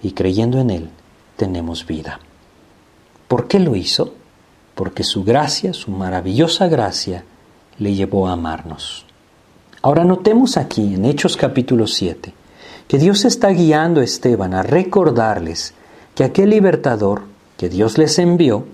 [0.00, 0.90] y creyendo en Él,
[1.36, 2.20] tenemos vida.
[3.26, 4.14] ¿Por qué lo hizo?
[4.76, 7.24] Porque su gracia, su maravillosa gracia,
[7.78, 9.04] le llevó a amarnos.
[9.82, 12.32] Ahora notemos aquí en Hechos capítulo 7
[12.86, 15.74] que Dios está guiando a Esteban a recordarles
[16.14, 17.22] que aquel libertador
[17.56, 18.64] que Dios les envió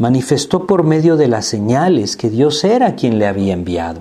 [0.00, 4.00] manifestó por medio de las señales que Dios era quien le había enviado.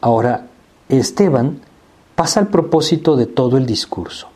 [0.00, 0.46] Ahora,
[0.88, 1.58] Esteban
[2.14, 4.28] pasa al propósito de todo el discurso.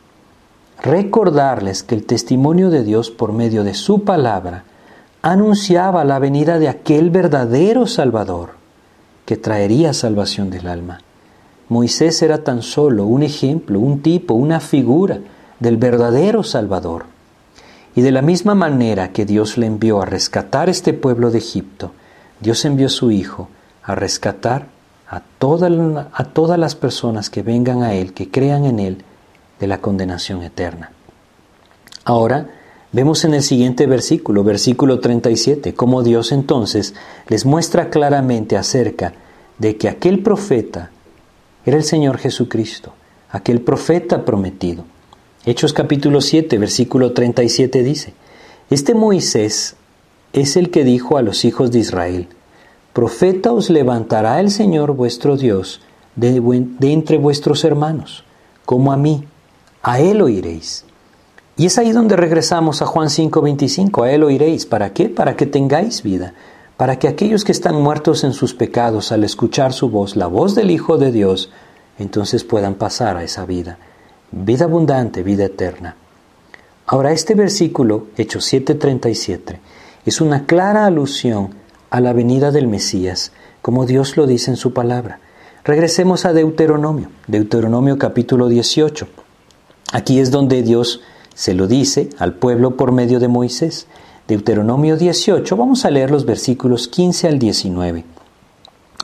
[0.83, 4.65] Recordarles que el testimonio de Dios por medio de su palabra
[5.21, 8.51] anunciaba la venida de aquel verdadero Salvador
[9.25, 10.99] que traería salvación del alma.
[11.69, 15.19] Moisés era tan solo un ejemplo, un tipo, una figura
[15.61, 17.05] del verdadero Salvador.
[17.97, 21.93] Y de la misma manera que Dios le envió a rescatar este pueblo de Egipto,
[22.39, 23.49] Dios envió a su Hijo
[23.81, 24.67] a rescatar
[25.09, 29.03] a, a todas las personas que vengan a Él, que crean en Él,
[29.59, 30.91] de la condenación eterna.
[32.05, 32.51] Ahora,
[32.93, 36.95] Vemos en el siguiente versículo, versículo 37, cómo Dios entonces
[37.27, 39.13] les muestra claramente acerca
[39.57, 40.91] de que aquel profeta
[41.65, 42.93] era el Señor Jesucristo,
[43.29, 44.85] aquel profeta prometido.
[45.47, 48.13] Hechos capítulo 7, versículo 37 dice,
[48.69, 49.77] Este Moisés
[50.33, 52.27] es el que dijo a los hijos de Israel,
[52.91, 55.79] Profeta os levantará el Señor vuestro Dios
[56.17, 58.25] de, de entre vuestros hermanos,
[58.65, 59.23] como a mí,
[59.83, 60.83] a él oiréis.
[61.55, 64.65] Y es ahí donde regresamos a Juan 5:25, a Él oiréis.
[64.65, 65.07] ¿Para qué?
[65.07, 66.33] Para que tengáis vida,
[66.75, 70.55] para que aquellos que están muertos en sus pecados al escuchar su voz, la voz
[70.55, 71.51] del Hijo de Dios,
[71.97, 73.79] entonces puedan pasar a esa vida,
[74.31, 75.95] vida abundante, vida eterna.
[76.85, 79.59] Ahora este versículo, Hechos 7:37,
[80.05, 81.49] es una clara alusión
[81.89, 85.19] a la venida del Mesías, como Dios lo dice en su palabra.
[85.63, 89.07] Regresemos a Deuteronomio, Deuteronomio capítulo 18.
[89.91, 91.01] Aquí es donde Dios
[91.33, 93.87] se lo dice al pueblo por medio de Moisés.
[94.27, 98.05] Deuteronomio 18, vamos a leer los versículos 15 al 19.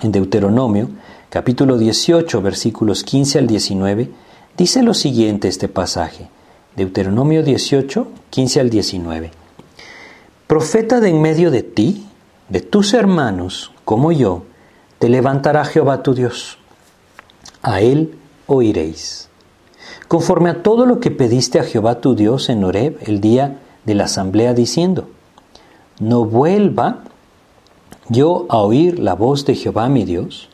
[0.01, 0.89] En Deuteronomio,
[1.29, 4.09] capítulo 18, versículos 15 al 19,
[4.57, 6.29] dice lo siguiente este pasaje.
[6.75, 9.31] Deuteronomio 18, 15 al 19.
[10.47, 12.05] Profeta de en medio de ti,
[12.49, 14.43] de tus hermanos, como yo,
[14.99, 16.57] te levantará Jehová tu Dios.
[17.61, 18.15] A él
[18.47, 19.29] oiréis
[20.07, 23.95] conforme a todo lo que pediste a Jehová tu Dios en Horeb el día de
[23.95, 25.09] la asamblea, diciendo,
[25.99, 26.99] no vuelva
[28.09, 30.49] yo a oír la voz de Jehová mi Dios,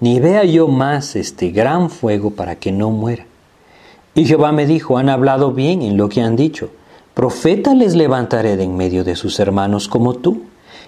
[0.00, 3.26] ni vea yo más este gran fuego para que no muera.
[4.14, 6.70] Y Jehová me dijo, han hablado bien en lo que han dicho,
[7.14, 10.42] profeta les levantaré de en medio de sus hermanos como tú.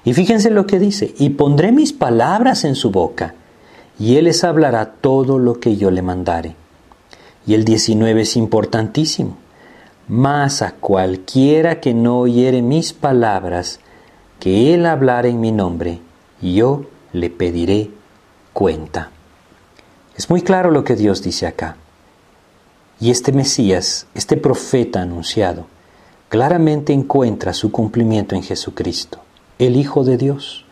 [0.04, 3.34] Y fíjense lo que dice, y pondré mis palabras en su boca,
[3.98, 6.54] y él les hablará todo lo que yo le mandare.
[7.46, 9.36] Y el 19 es importantísimo.
[10.08, 13.80] Mas a cualquiera que no oyere mis palabras,
[14.38, 15.98] que él hablara en mi nombre,
[16.40, 17.90] yo le pediré
[18.52, 19.10] cuenta.
[20.16, 21.76] Es muy claro lo que Dios dice acá.
[22.98, 25.66] Y este Mesías, este profeta anunciado,
[26.30, 29.18] claramente encuentra su cumplimiento en Jesucristo,
[29.58, 30.64] el Hijo de Dios.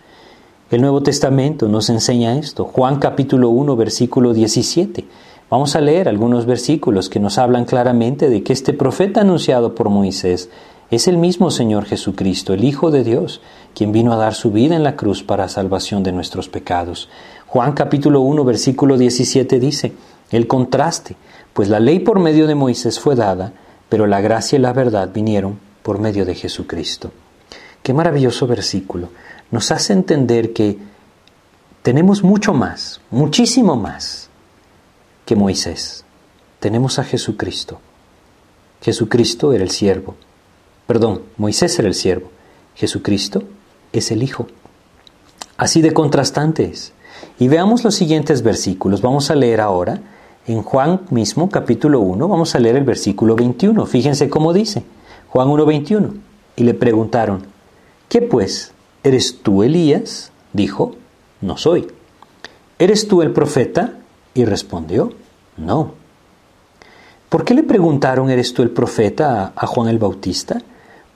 [0.70, 2.64] El Nuevo Testamento nos enseña esto.
[2.64, 5.04] Juan capítulo 1, versículo 17.
[5.50, 9.90] Vamos a leer algunos versículos que nos hablan claramente de que este profeta anunciado por
[9.90, 10.48] Moisés
[10.90, 13.42] es el mismo Señor Jesucristo, el Hijo de Dios,
[13.74, 17.10] quien vino a dar su vida en la cruz para salvación de nuestros pecados.
[17.46, 19.92] Juan capítulo 1 versículo 17 dice,
[20.30, 21.16] el contraste,
[21.54, 23.52] pues la ley por medio de Moisés fue dada,
[23.88, 27.12] pero la gracia y la verdad vinieron por medio de Jesucristo.
[27.82, 29.10] Qué maravilloso versículo.
[29.50, 30.78] Nos hace entender que
[31.82, 34.28] tenemos mucho más, muchísimo más
[35.24, 36.04] que Moisés.
[36.58, 37.78] Tenemos a Jesucristo.
[38.82, 40.16] Jesucristo era el siervo.
[40.86, 42.30] Perdón, Moisés era el siervo.
[42.74, 43.44] Jesucristo
[43.92, 44.48] es el Hijo.
[45.56, 46.92] Así de contrastante es.
[47.38, 49.02] Y veamos los siguientes versículos.
[49.02, 50.00] Vamos a leer ahora
[50.46, 53.86] en Juan mismo, capítulo 1, vamos a leer el versículo 21.
[53.86, 54.84] Fíjense cómo dice.
[55.28, 56.14] Juan 1, 21.
[56.56, 57.46] Y le preguntaron,
[58.08, 58.72] ¿qué pues?
[59.02, 60.32] ¿Eres tú Elías?
[60.52, 60.96] Dijo,
[61.40, 61.88] no soy.
[62.78, 63.94] ¿Eres tú el profeta?
[64.34, 65.12] Y respondió,
[65.56, 65.92] no.
[67.28, 70.60] ¿Por qué le preguntaron, ¿eres tú el profeta a, a Juan el Bautista?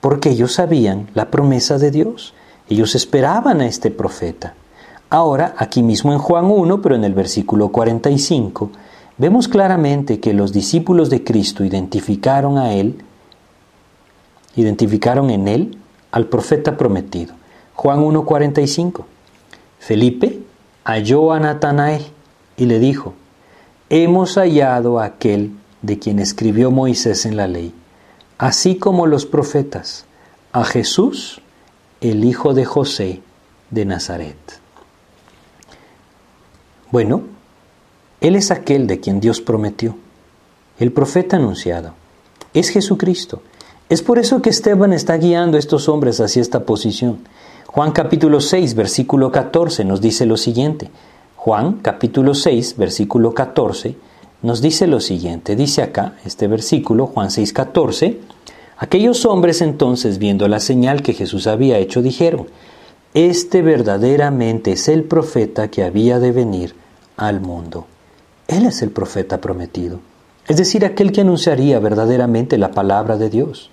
[0.01, 2.33] Porque ellos sabían la promesa de Dios.
[2.67, 4.55] Ellos esperaban a este profeta.
[5.09, 8.69] Ahora, aquí mismo en Juan 1, pero en el versículo 45,
[9.19, 13.03] vemos claramente que los discípulos de Cristo identificaron a él,
[14.55, 15.77] identificaron en él
[16.11, 17.35] al profeta prometido.
[17.75, 19.05] Juan 1:45.
[19.77, 20.41] Felipe
[20.83, 22.03] halló a Natanael
[22.57, 23.13] y le dijo,
[23.89, 25.51] hemos hallado a aquel
[25.81, 27.73] de quien escribió Moisés en la ley,
[28.37, 30.05] así como los profetas,
[30.51, 31.41] a Jesús,
[32.01, 33.21] el hijo de José
[33.69, 34.35] de Nazaret.
[36.91, 37.21] Bueno,
[38.21, 39.95] Él es aquel de quien Dios prometió,
[40.77, 41.93] el profeta anunciado.
[42.53, 43.41] Es Jesucristo.
[43.87, 47.19] Es por eso que Esteban está guiando a estos hombres hacia esta posición.
[47.67, 50.89] Juan capítulo 6, versículo 14 nos dice lo siguiente.
[51.37, 53.95] Juan capítulo 6, versículo 14
[54.41, 55.55] nos dice lo siguiente.
[55.55, 58.19] Dice acá, este versículo, Juan 6, 14,
[58.77, 62.47] aquellos hombres entonces, viendo la señal que Jesús había hecho, dijeron,
[63.13, 66.75] este verdaderamente es el profeta que había de venir
[67.17, 67.87] al mundo.
[68.49, 69.99] Él es el profeta prometido,
[70.47, 73.69] es decir, aquel que anunciaría verdaderamente la palabra de Dios.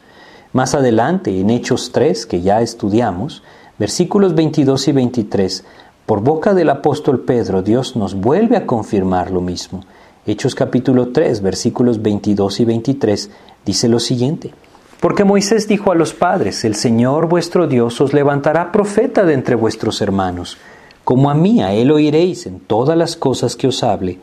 [0.53, 3.43] Más adelante, en Hechos 3, que ya estudiamos,
[3.79, 5.65] versículos 22 y 23,
[6.05, 9.83] por boca del apóstol Pedro, Dios nos vuelve a confirmar lo mismo.
[10.27, 13.31] Hechos capítulo 3, versículos 22 y 23,
[13.65, 14.53] dice lo siguiente.
[15.01, 19.55] Porque Moisés dijo a los padres, el Señor vuestro Dios os levantará profeta de entre
[19.55, 20.59] vuestros hermanos,
[21.03, 24.19] como a mí a él oiréis en todas las cosas que os hable,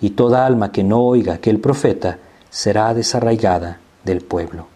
[0.00, 2.18] y toda alma que no oiga aquel profeta
[2.50, 4.68] será desarraigada del pueblo.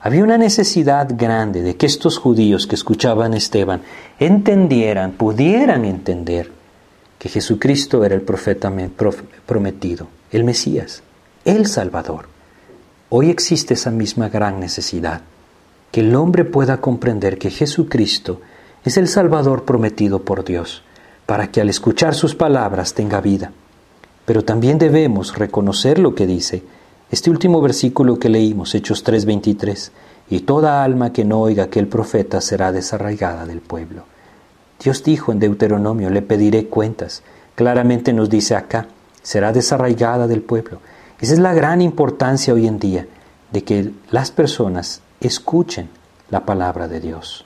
[0.00, 3.82] Había una necesidad grande de que estos judíos que escuchaban a Esteban
[4.18, 6.50] entendieran, pudieran entender
[7.18, 8.72] que Jesucristo era el profeta
[9.46, 11.04] prometido, el Mesías,
[11.44, 12.26] el Salvador.
[13.10, 15.20] Hoy existe esa misma gran necesidad,
[15.92, 18.40] que el hombre pueda comprender que Jesucristo
[18.84, 20.82] es el Salvador prometido por Dios,
[21.26, 23.52] para que al escuchar sus palabras tenga vida.
[24.24, 26.62] Pero también debemos reconocer lo que dice
[27.12, 29.92] este último versículo que leímos, Hechos 3:23,
[30.30, 34.04] y toda alma que no oiga aquel profeta será desarraigada del pueblo.
[34.82, 37.22] Dios dijo en Deuteronomio, le pediré cuentas.
[37.54, 38.86] Claramente nos dice acá,
[39.22, 40.80] será desarraigada del pueblo.
[41.20, 43.06] Esa es la gran importancia hoy en día
[43.52, 45.90] de que las personas escuchen
[46.30, 47.44] la palabra de Dios.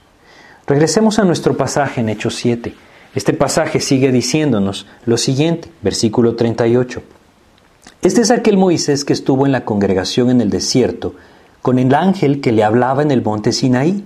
[0.64, 2.72] Regresemos a nuestro pasaje en Hechos 7.
[3.16, 7.02] Este pasaje sigue diciéndonos lo siguiente, versículo 38.
[8.02, 11.14] Este es aquel Moisés que estuvo en la congregación en el desierto
[11.62, 14.04] con el ángel que le hablaba en el monte Sinaí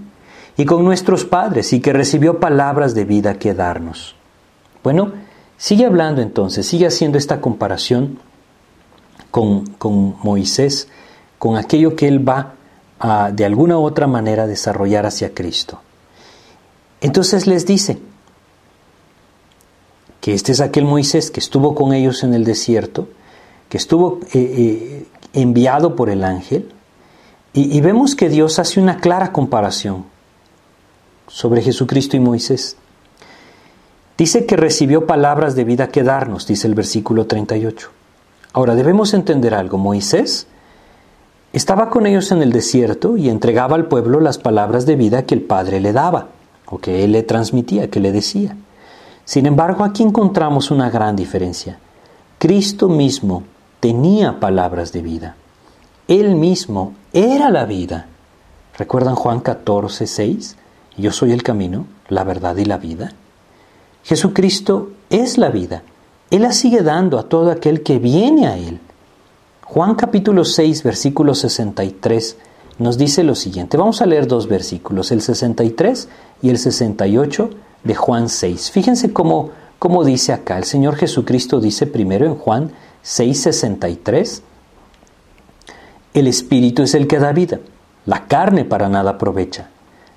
[0.56, 4.14] y con nuestros padres y que recibió palabras de vida que darnos.
[4.84, 5.10] Bueno,
[5.56, 8.20] sigue hablando entonces, sigue haciendo esta comparación
[9.32, 9.64] con,
[10.22, 10.86] Moisés,
[11.36, 12.52] con aquello que él va
[13.00, 15.80] a de alguna u otra manera desarrollar hacia Cristo.
[17.00, 17.98] Entonces les dice
[20.20, 23.08] que este es aquel Moisés que estuvo con ellos en el desierto,
[23.68, 26.70] que estuvo eh, eh, enviado por el ángel,
[27.52, 30.04] Y, y vemos que Dios hace una clara comparación
[31.26, 32.76] sobre Jesucristo y Moisés.
[34.16, 37.88] Dice que recibió palabras de vida que darnos, dice el versículo 38.
[38.52, 39.78] Ahora debemos entender algo.
[39.78, 40.46] Moisés
[41.52, 45.34] estaba con ellos en el desierto y entregaba al pueblo las palabras de vida que
[45.34, 46.28] el Padre le daba,
[46.66, 48.56] o que él le transmitía, que le decía.
[49.24, 51.78] Sin embargo, aquí encontramos una gran diferencia.
[52.38, 53.42] Cristo mismo
[53.80, 55.36] tenía palabras de vida.
[56.08, 58.06] Él mismo era la vida.
[58.76, 60.56] ¿Recuerdan Juan 14, 6?
[60.96, 63.12] Yo soy el camino, la verdad y la vida.
[64.02, 65.82] Jesucristo es la vida.
[66.30, 68.80] Él la sigue dando a todo aquel que viene a Él.
[69.64, 72.36] Juan capítulo 6, versículo 63
[72.80, 73.76] nos dice lo siguiente.
[73.76, 76.08] Vamos a leer dos versículos, el 63
[76.40, 77.50] y el 68
[77.84, 78.70] de Juan 6.
[78.70, 80.58] Fíjense cómo, cómo dice acá.
[80.58, 84.42] El Señor Jesucristo dice primero en Juan 6, 63,
[86.12, 87.60] el Espíritu es el que da vida,
[88.04, 89.68] la carne para nada aprovecha.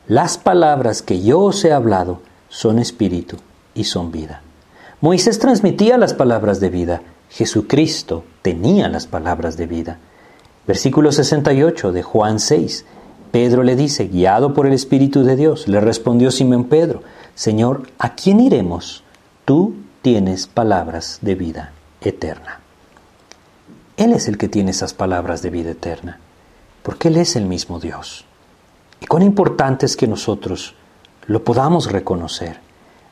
[0.08, 3.38] Las palabras que yo os he hablado son espíritu
[3.74, 4.42] y son vida.
[5.02, 9.98] Moisés transmitía las palabras de vida, Jesucristo tenía las palabras de vida.
[10.68, 12.86] Versículo 68 de Juan 6.
[13.32, 17.02] Pedro le dice, guiado por el Espíritu de Dios, le respondió Simón Pedro,
[17.36, 19.04] Señor, ¿a quién iremos?
[19.46, 22.60] Tú tienes palabras de vida eterna.
[23.98, 26.20] Él es el que tiene esas palabras de vida eterna,
[26.84, 28.26] porque Él es el mismo Dios.
[29.00, 30.76] Y cuán importante es que nosotros
[31.28, 32.60] lo podamos reconocer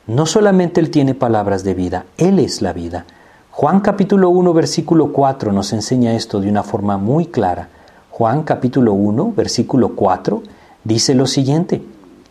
[0.06, 3.04] no solamente Él tiene palabras de vida, Él es la vida.
[3.52, 7.68] Juan capítulo 1 versículo 4 nos enseña esto de una forma muy clara.
[8.10, 10.42] Juan capítulo 1 versículo 4
[10.82, 11.82] dice lo siguiente,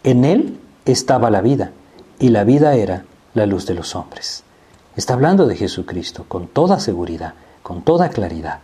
[0.03, 1.71] en Él estaba la vida
[2.21, 3.03] y la vida era
[3.33, 4.43] la luz de los hombres.
[4.95, 8.59] Está hablando de Jesucristo con toda seguridad, con toda claridad.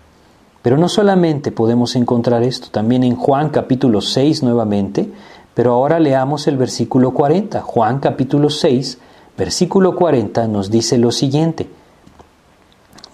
[0.62, 5.12] Pero no solamente podemos encontrar esto, también en Juan capítulo 6 nuevamente,
[5.56, 7.62] pero ahora leamos el versículo 40.
[7.64, 9.00] Juan capítulo 6,
[9.36, 11.68] versículo 40 nos dice lo siguiente.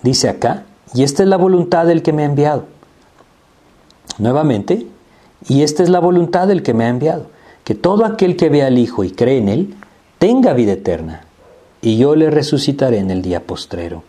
[0.02, 2.66] Dice acá, y esta es la voluntad del que me ha enviado.
[4.18, 4.88] Nuevamente,
[5.48, 7.28] y esta es la voluntad del que me ha enviado,
[7.64, 9.76] que todo aquel que vea al Hijo y cree en Él,
[10.24, 11.26] tenga vida eterna,
[11.82, 14.04] y yo le resucitaré en el día postrero.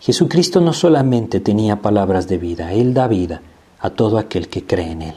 [0.00, 3.42] Jesucristo no solamente tenía palabras de vida, Él da vida
[3.78, 5.14] a todo aquel que cree en Él.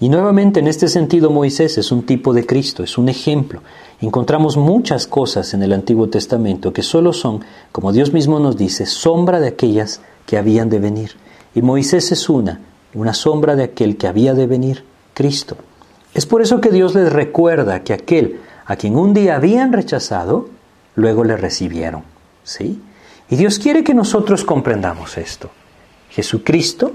[0.00, 3.60] Y nuevamente en este sentido Moisés es un tipo de Cristo, es un ejemplo.
[4.00, 8.84] Encontramos muchas cosas en el Antiguo Testamento que solo son, como Dios mismo nos dice,
[8.84, 11.12] sombra de aquellas que habían de venir.
[11.54, 12.62] Y Moisés es una,
[12.94, 14.82] una sombra de aquel que había de venir,
[15.14, 15.56] Cristo.
[16.14, 20.48] Es por eso que Dios les recuerda que aquel a quien un día habían rechazado,
[20.94, 22.02] luego le recibieron.
[22.42, 22.80] ¿Sí?
[23.30, 25.50] Y Dios quiere que nosotros comprendamos esto.
[26.10, 26.92] Jesucristo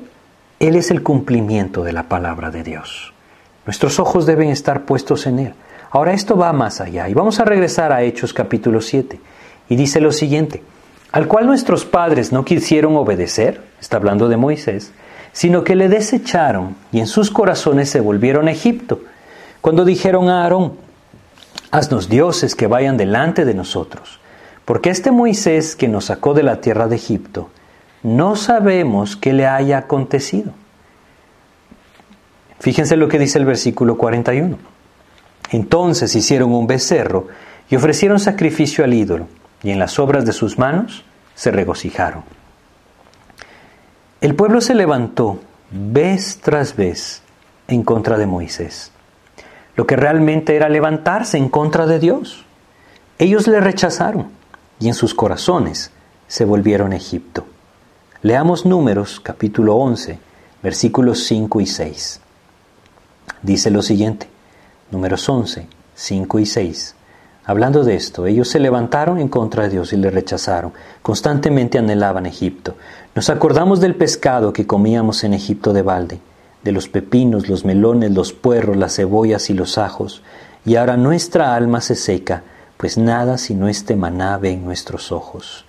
[0.60, 3.14] él es el cumplimiento de la palabra de Dios.
[3.66, 5.54] Nuestros ojos deben estar puestos en Él.
[5.90, 9.22] Ahora esto va más allá y vamos a regresar a Hechos capítulo 7
[9.70, 10.62] y dice lo siguiente,
[11.14, 14.92] al cual nuestros padres no quisieron obedecer, está hablando de Moisés,
[15.32, 19.00] sino que le desecharon y en sus corazones se volvieron a Egipto,
[19.62, 20.74] cuando dijeron a Aarón,
[21.72, 24.20] haznos dioses que vayan delante de nosotros,
[24.66, 27.50] porque este Moisés que nos sacó de la tierra de Egipto,
[28.04, 30.54] no sabemos qué le haya acontecido.
[32.60, 34.58] Fíjense lo que dice el versículo 41.
[35.52, 37.28] Entonces hicieron un becerro
[37.70, 39.28] y ofrecieron sacrificio al ídolo,
[39.64, 41.04] y en las obras de sus manos
[41.36, 42.24] se regocijaron.
[44.22, 45.40] El pueblo se levantó
[45.72, 47.22] vez tras vez
[47.68, 48.92] en contra de Moisés,
[49.80, 52.44] lo que realmente era levantarse en contra de Dios.
[53.18, 54.28] Ellos le rechazaron
[54.78, 55.92] y en sus corazones
[56.28, 57.46] se volvieron a Egipto.
[58.22, 60.20] Leamos Números capítulo 11,
[60.62, 62.20] versículos 5 y 6.
[63.42, 64.28] Dice lo siguiente,
[64.92, 65.66] Números 11,
[65.96, 66.96] 5 y 6.
[67.46, 70.74] Hablando de esto, ellos se levantaron en contra de Dios y le rechazaron.
[71.02, 72.76] Constantemente anhelaban Egipto.
[73.16, 76.20] Nos acordamos del pescado que comíamos en Egipto de balde,
[76.72, 80.22] los pepinos, los melones, los puerros, las cebollas y los ajos.
[80.66, 82.44] Y ahora nuestra alma se seca,
[82.78, 85.66] pues nada sino este maná ve en nuestros ojos.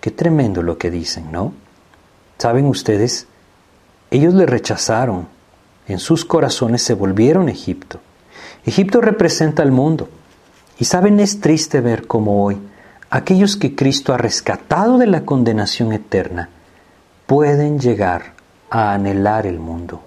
[0.00, 1.52] Qué tremendo lo que dicen, ¿no?
[2.38, 3.26] ¿Saben ustedes?
[4.10, 5.28] Ellos le rechazaron.
[5.86, 8.00] En sus corazones se volvieron a Egipto.
[8.64, 10.08] Egipto representa al mundo.
[10.78, 12.58] Y saben, es triste ver cómo hoy
[13.10, 16.48] aquellos que Cristo ha rescatado de la condenación eterna
[17.26, 18.34] pueden llegar
[18.70, 20.00] a anhelar el mundo,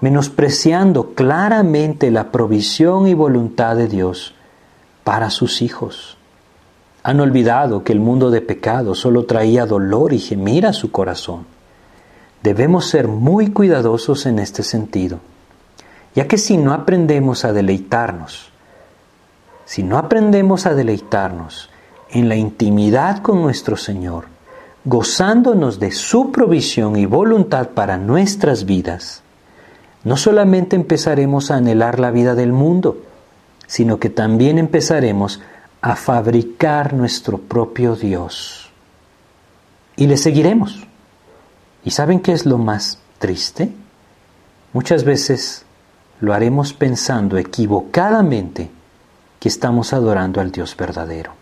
[0.00, 4.34] menospreciando claramente la provisión y voluntad de Dios
[5.04, 6.16] para sus hijos.
[7.02, 11.46] Han olvidado que el mundo de pecado solo traía dolor y gemir a su corazón.
[12.42, 15.20] Debemos ser muy cuidadosos en este sentido,
[16.14, 18.50] ya que si no aprendemos a deleitarnos,
[19.66, 21.70] si no aprendemos a deleitarnos
[22.10, 24.24] en la intimidad con nuestro Señor,
[24.84, 29.22] gozándonos de su provisión y voluntad para nuestras vidas,
[30.04, 33.02] no solamente empezaremos a anhelar la vida del mundo,
[33.66, 35.40] sino que también empezaremos
[35.80, 38.70] a fabricar nuestro propio Dios.
[39.96, 40.86] Y le seguiremos.
[41.84, 43.72] ¿Y saben qué es lo más triste?
[44.72, 45.64] Muchas veces
[46.20, 48.70] lo haremos pensando equivocadamente
[49.38, 51.32] que estamos adorando al Dios verdadero.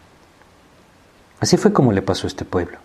[1.40, 2.78] Así fue como le pasó a este pueblo.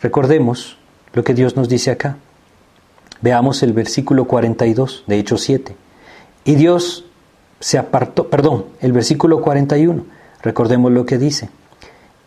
[0.00, 0.78] Recordemos
[1.12, 2.16] lo que Dios nos dice acá.
[3.22, 5.76] Veamos el versículo 42 de Hechos 7.
[6.44, 7.04] Y Dios
[7.60, 10.04] se apartó, perdón, el versículo 41.
[10.42, 11.50] Recordemos lo que dice.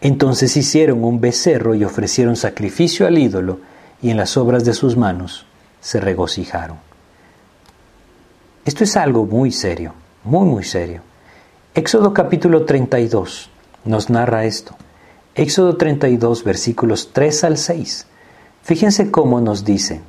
[0.02, 3.60] Entonces hicieron un becerro y ofrecieron sacrificio al ídolo
[4.02, 5.46] y en las obras de sus manos
[5.82, 6.78] se regocijaron.
[8.66, 11.02] Esto es algo muy serio, muy, muy serio.
[11.74, 13.50] Éxodo capítulo 32
[13.86, 14.76] nos narra esto.
[15.34, 18.06] Éxodo 32 versículos 3 al 6.
[18.62, 20.02] Fíjense cómo nos dice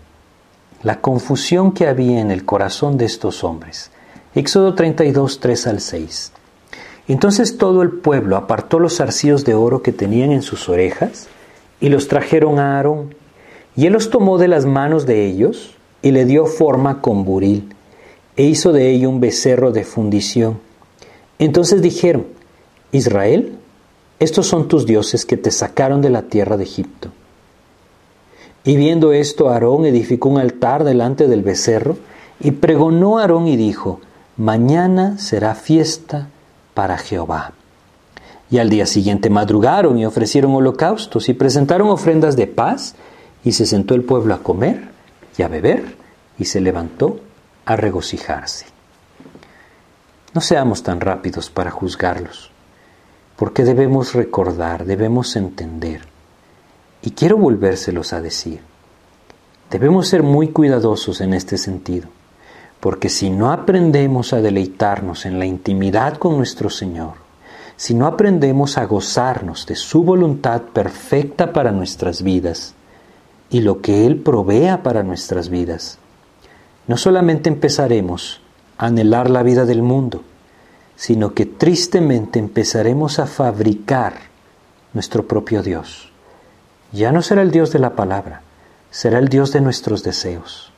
[0.85, 3.91] la confusión que había en el corazón de estos hombres.
[4.35, 6.33] Éxodo 32, 3 al 6.
[7.09, 11.29] Entonces todo el pueblo apartó los arcillos de oro que tenían en sus orejas
[11.81, 13.15] y los trajeron a Aarón.
[13.75, 17.75] Y él los tomó de las manos de ellos y le dio forma con buril
[18.37, 20.61] e hizo de ello un becerro de fundición.
[21.39, 22.27] Entonces dijeron,
[22.93, 23.57] Israel,
[24.19, 27.11] estos son tus dioses que te sacaron de la tierra de Egipto.
[28.65, 31.99] Y viendo esto, Aarón edificó un altar delante del becerro
[32.41, 34.01] y pregonó a Aarón y dijo,
[34.37, 36.29] Mañana será fiesta
[36.73, 37.53] para Jehová.
[38.51, 42.95] Y al día siguiente madrugaron y ofrecieron holocaustos y presentaron ofrendas de paz,
[43.45, 44.89] y se sentó el pueblo a comer
[45.37, 45.97] y a beber,
[46.39, 47.21] y se levantó
[47.67, 48.67] a regocijarse.
[50.33, 52.51] No seamos tan rápidos para juzgarlos,
[53.37, 56.14] porque debemos recordar, debemos entender
[57.05, 58.61] y quiero volvérselos a decir.
[59.71, 62.09] Debemos ser muy cuidadosos en este sentido,
[62.81, 67.13] porque si no aprendemos a deleitarnos en la intimidad con nuestro Señor,
[67.77, 72.75] si no aprendemos a gozarnos de su voluntad perfecta para nuestras vidas
[73.51, 75.99] y lo que Él provea para nuestras vidas,
[76.87, 78.41] no solamente empezaremos
[78.79, 80.23] a anhelar la vida del mundo,
[80.97, 84.15] sino que tristemente empezaremos a fabricar
[84.95, 86.14] nuestro propio Dios
[86.95, 88.43] ya no será el Dios de la palabra,
[88.91, 90.73] será el Dios de nuestros deseos.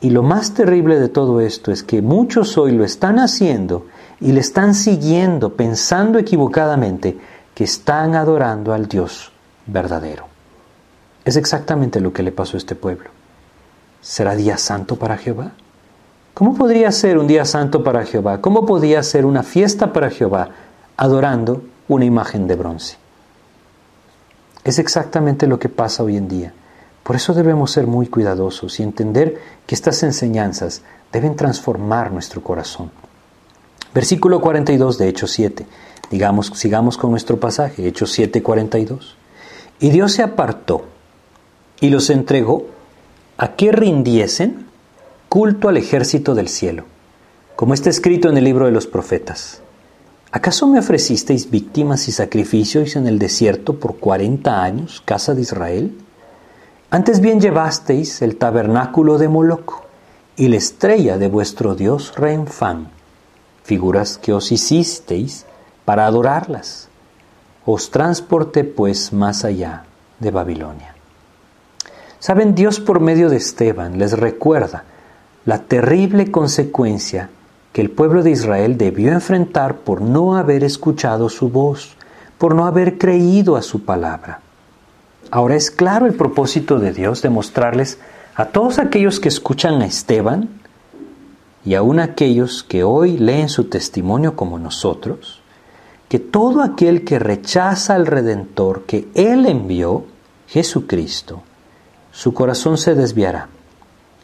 [0.00, 3.86] Y lo más terrible de todo esto es que muchos hoy lo están haciendo
[4.20, 7.18] y le están siguiendo pensando equivocadamente
[7.54, 9.32] que están adorando al Dios
[9.66, 10.26] verdadero.
[11.24, 13.10] Es exactamente lo que le pasó a este pueblo.
[14.00, 15.52] ¿Será día santo para Jehová?
[16.34, 18.40] ¿Cómo podría ser un día santo para Jehová?
[18.40, 20.48] ¿Cómo podía ser una fiesta para Jehová
[20.96, 23.01] adorando una imagen de bronce?
[24.64, 26.52] Es exactamente lo que pasa hoy en día.
[27.02, 30.82] Por eso debemos ser muy cuidadosos y entender que estas enseñanzas
[31.12, 32.90] deben transformar nuestro corazón.
[33.92, 35.66] Versículo 42 de Hechos 7.
[36.10, 39.16] Digamos, sigamos con nuestro pasaje, Hechos 7, 42.
[39.80, 40.84] Y Dios se apartó
[41.80, 42.66] y los entregó
[43.36, 44.66] a que rindiesen
[45.28, 46.84] culto al ejército del cielo,
[47.56, 49.62] como está escrito en el libro de los profetas.
[50.34, 55.98] ¿Acaso me ofrecisteis víctimas y sacrificios en el desierto por cuarenta años, casa de Israel?
[56.88, 59.82] Antes bien llevasteis el tabernáculo de Moloc
[60.36, 62.88] y la estrella de vuestro dios Renfán,
[63.62, 65.44] figuras que os hicisteis
[65.84, 66.88] para adorarlas.
[67.66, 69.84] Os transporté pues más allá
[70.18, 70.94] de Babilonia.
[72.20, 74.84] Saben, Dios por medio de Esteban les recuerda
[75.44, 77.28] la terrible consecuencia
[77.72, 81.96] que el pueblo de Israel debió enfrentar por no haber escuchado su voz,
[82.38, 84.40] por no haber creído a su palabra.
[85.30, 87.98] Ahora es claro el propósito de Dios de mostrarles
[88.34, 90.48] a todos aquellos que escuchan a Esteban
[91.64, 95.40] y aún aquellos que hoy leen su testimonio como nosotros,
[96.08, 100.04] que todo aquel que rechaza al Redentor que Él envió,
[100.48, 101.42] Jesucristo,
[102.10, 103.48] su corazón se desviará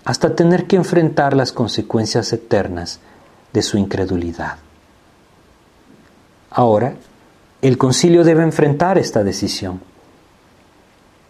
[0.05, 3.01] hasta tener que enfrentar las consecuencias eternas
[3.53, 4.59] de su incredulidad.
[6.51, 6.94] Ahora,
[7.61, 9.80] el concilio debe enfrentar esta decisión.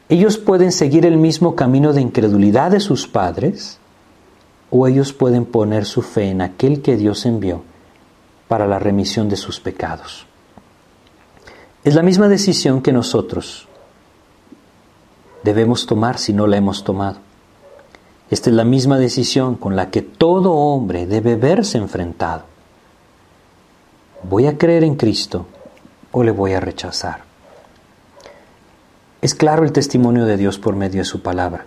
[0.08, 3.78] Ellos pueden seguir el mismo camino de incredulidad de sus padres
[4.70, 7.62] o ellos pueden poner su fe en aquel que Dios envió
[8.48, 10.26] para la remisión de sus pecados.
[11.84, 13.68] Es la misma decisión que nosotros
[15.42, 17.27] debemos tomar si no la hemos tomado.
[18.30, 22.44] Esta es la misma decisión con la que todo hombre debe verse enfrentado.
[24.22, 25.46] ¿Voy a creer en Cristo
[26.12, 27.22] o le voy a rechazar?
[29.22, 31.66] Es claro el testimonio de Dios por medio de su palabra.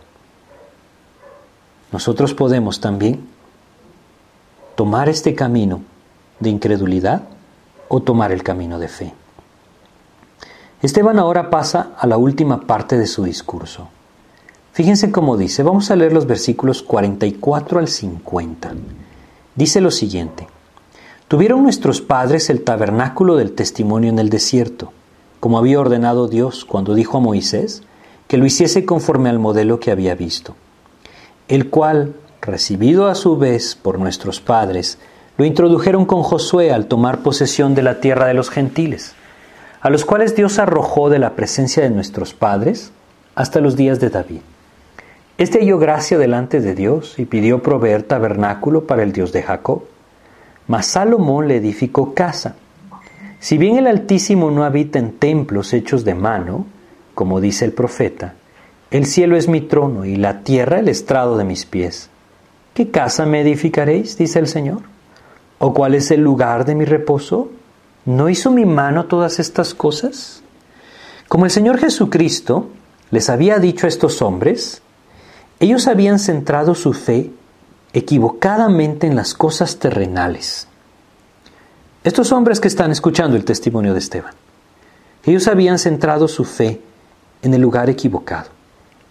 [1.91, 3.27] Nosotros podemos también
[4.75, 5.81] tomar este camino
[6.39, 7.23] de incredulidad
[7.87, 9.13] o tomar el camino de fe.
[10.81, 13.89] Esteban ahora pasa a la última parte de su discurso.
[14.73, 18.71] Fíjense cómo dice, vamos a leer los versículos 44 al 50.
[19.53, 20.47] Dice lo siguiente,
[21.27, 24.93] tuvieron nuestros padres el tabernáculo del testimonio en el desierto,
[25.41, 27.83] como había ordenado Dios cuando dijo a Moisés
[28.29, 30.55] que lo hiciese conforme al modelo que había visto,
[31.49, 34.99] el cual, recibido a su vez por nuestros padres,
[35.37, 39.15] lo introdujeron con Josué al tomar posesión de la tierra de los gentiles,
[39.81, 42.93] a los cuales Dios arrojó de la presencia de nuestros padres
[43.35, 44.41] hasta los días de David.
[45.41, 49.85] Este halló gracia delante de Dios y pidió proveer tabernáculo para el Dios de Jacob.
[50.67, 52.57] Mas Salomón le edificó casa.
[53.39, 56.67] Si bien el Altísimo no habita en templos hechos de mano,
[57.15, 58.35] como dice el profeta,
[58.91, 62.11] el cielo es mi trono y la tierra el estrado de mis pies.
[62.75, 64.19] ¿Qué casa me edificaréis?
[64.19, 64.83] dice el Señor.
[65.57, 67.49] ¿O cuál es el lugar de mi reposo?
[68.05, 70.43] ¿No hizo mi mano todas estas cosas?
[71.27, 72.69] Como el Señor Jesucristo
[73.09, 74.83] les había dicho a estos hombres,
[75.61, 77.29] ellos habían centrado su fe
[77.93, 80.67] equivocadamente en las cosas terrenales.
[82.03, 84.33] Estos hombres que están escuchando el testimonio de Esteban,
[85.23, 86.81] ellos habían centrado su fe
[87.43, 88.49] en el lugar equivocado,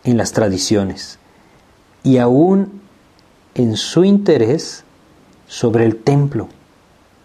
[0.03, 1.21] en las tradiciones,
[2.03, 2.81] y aún
[3.55, 4.83] en su interés
[5.47, 6.49] sobre el templo.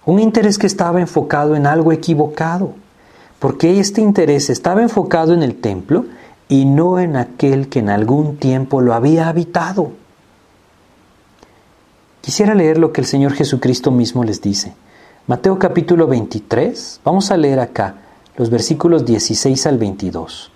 [0.06, 2.76] Un interés que estaba enfocado en algo equivocado,
[3.40, 6.06] porque este interés estaba enfocado en el templo
[6.48, 9.92] y no en aquel que en algún tiempo lo había habitado.
[12.22, 14.74] Quisiera leer lo que el Señor Jesucristo mismo les dice.
[15.28, 17.96] Mateo capítulo 23, vamos a leer acá
[18.38, 20.52] los versículos 16 al 22.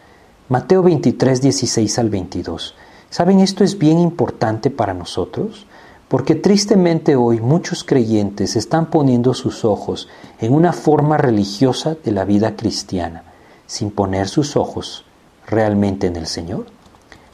[0.50, 2.76] Mateo 23, 16 al 22.
[3.10, 3.40] ¿Saben?
[3.40, 5.66] Esto es bien importante para nosotros
[6.08, 10.08] porque tristemente hoy muchos creyentes están poniendo sus ojos
[10.40, 13.24] en una forma religiosa de la vida cristiana,
[13.68, 15.06] sin poner sus ojos
[15.50, 16.66] realmente en el Señor,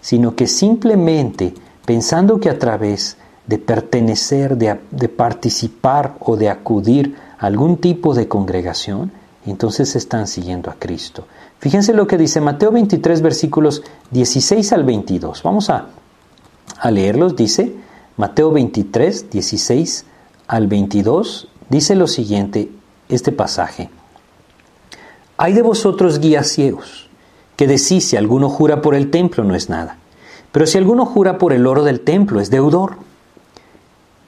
[0.02, 1.54] sino que simplemente
[1.86, 8.28] pensando que a través de pertenecer, de, participar o de acudir a algún tipo de
[8.28, 9.12] congregación,
[9.46, 11.28] entonces están siguiendo a Cristo.
[11.60, 15.44] Fíjense lo que dice Mateo 23, versículos 16 al 22.
[15.44, 15.88] Vamos a,
[16.80, 17.36] a leerlos.
[17.36, 17.76] Dice
[18.18, 20.06] Mateo 23, 16
[20.48, 22.72] al 22, dice lo siguiente,
[23.10, 23.90] este pasaje.
[25.38, 27.05] Hay de vosotros guías ciegos
[27.56, 29.98] que decís si alguno jura por el templo no es nada,
[30.52, 32.98] pero si alguno jura por el oro del templo es deudor.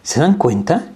[0.03, 0.89] ¿Se dan cuenta?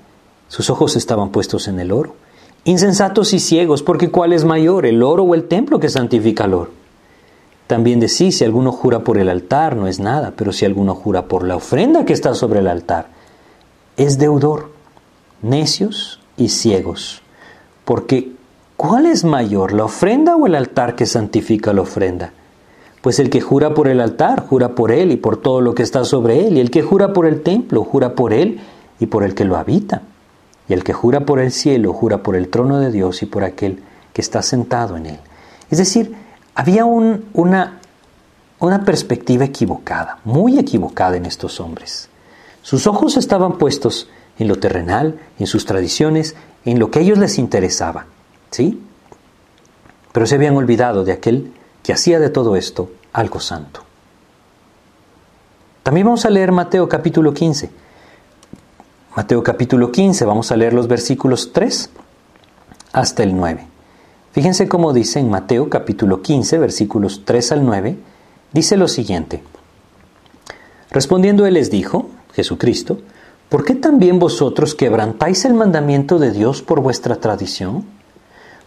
[0.48, 2.16] Sus ojos estaban puestos en el oro.
[2.64, 6.54] Insensatos y ciegos, porque ¿cuál es mayor, el oro o el templo que santifica el
[6.54, 6.72] oro?
[7.68, 11.28] También decís, si alguno jura por el altar, no es nada, pero si alguno jura
[11.28, 13.08] por la ofrenda que está sobre el altar,
[13.96, 14.72] es deudor.
[15.42, 17.22] Necios y ciegos,
[17.86, 18.34] porque
[18.82, 22.34] ¿Cuál es mayor, la ofrenda o el altar que santifica la ofrenda?
[23.04, 25.84] Pues el que jura por el altar, jura por él y por todo lo que
[25.84, 28.60] está sobre él, y el que jura por el templo, jura por él
[29.00, 30.02] y por el que lo habita.
[30.68, 33.44] Y el que jura por el cielo, jura por el trono de Dios y por
[33.44, 35.20] aquel que está sentado en él.
[35.70, 36.16] Es decir,
[36.56, 37.80] había una,
[38.58, 42.10] una perspectiva equivocada, muy equivocada en estos hombres.
[42.64, 44.10] Sus ojos estaban puestos
[44.40, 48.08] en lo terrenal, en sus tradiciones, en lo que a ellos les interesaba.
[48.52, 48.82] ¿Sí?
[50.12, 53.82] Pero se habían olvidado de aquel que hacía de todo esto algo santo.
[55.84, 57.72] También vamos a leer Mateo capítulo 15.
[59.16, 61.90] Mateo capítulo 15, vamos a leer los versículos 3
[62.94, 63.68] hasta el 9.
[64.32, 67.98] Fíjense cómo dice en Mateo capítulo 15, versículos 3 al 9,
[68.54, 69.44] dice lo siguiente.
[70.92, 73.00] Respondiendo él les dijo, Jesucristo,
[73.50, 77.86] ¿por qué también vosotros quebrantáis el mandamiento de Dios por vuestra tradición?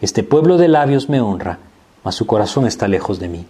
[0.00, 1.58] este pueblo de labios me honra,
[2.04, 3.46] mas su corazón está lejos de mí.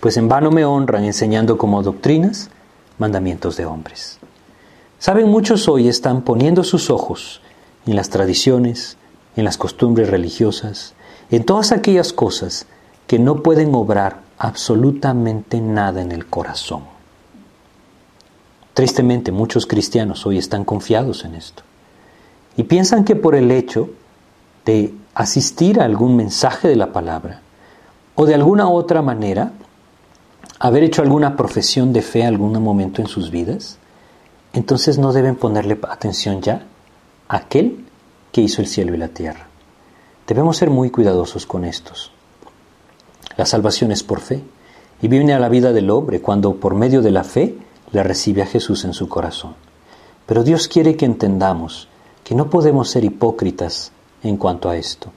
[0.00, 2.50] Pues en vano me honran enseñando como doctrinas
[2.98, 4.18] mandamientos de hombres.
[4.98, 7.40] Saben, muchos hoy están poniendo sus ojos
[7.86, 8.96] en las tradiciones,
[9.36, 10.94] en las costumbres religiosas,
[11.30, 12.66] en todas aquellas cosas
[13.06, 16.82] que no pueden obrar absolutamente nada en el corazón.
[18.74, 21.62] Tristemente, muchos cristianos hoy están confiados en esto
[22.56, 23.88] y piensan que por el hecho
[24.64, 27.40] de asistir a algún mensaje de la palabra
[28.14, 29.52] o de alguna otra manera
[30.58, 33.78] haber hecho alguna profesión de fe algún momento en sus vidas,
[34.52, 36.66] entonces no deben ponerle atención ya
[37.28, 37.86] a aquel
[38.30, 39.46] que hizo el cielo y la tierra.
[40.26, 42.12] Debemos ser muy cuidadosos con estos.
[43.38, 44.42] La salvación es por fe
[45.00, 47.56] y viene a la vida del hombre cuando por medio de la fe
[47.90, 49.54] le recibe a Jesús en su corazón.
[50.26, 51.88] Pero Dios quiere que entendamos
[52.22, 53.92] que no podemos ser hipócritas
[54.28, 55.10] en cuanto a esto.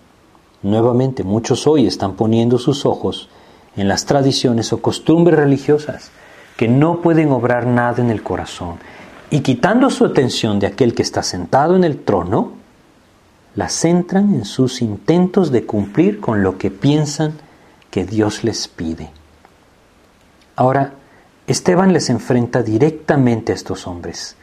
[0.62, 3.30] Nuevamente, muchos hoy están poniendo sus ojos
[3.76, 6.12] en las tradiciones o costumbres religiosas
[6.58, 8.78] que no pueden obrar nada en el corazón
[9.32, 12.54] y quitando su atención de aquel que está sentado en el trono,
[13.56, 17.34] la centran en sus intentos de cumplir con lo que piensan
[17.92, 19.12] que Dios les pide.
[20.56, 20.94] Ahora,
[21.48, 24.36] Esteban les enfrenta directamente a estos hombres.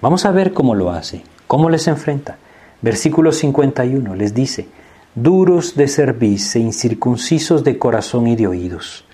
[0.00, 2.38] Vamos a ver cómo lo hace, cómo les enfrenta.
[2.84, 4.68] Versículo 51 les dice,
[5.14, 9.06] duros de cerviz e incircuncisos de corazón y de oídos.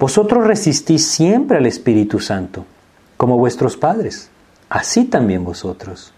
[0.00, 2.64] Vosotros resistís siempre al Espíritu Santo,
[3.16, 4.30] como vuestros padres,
[4.68, 6.12] así también vosotros.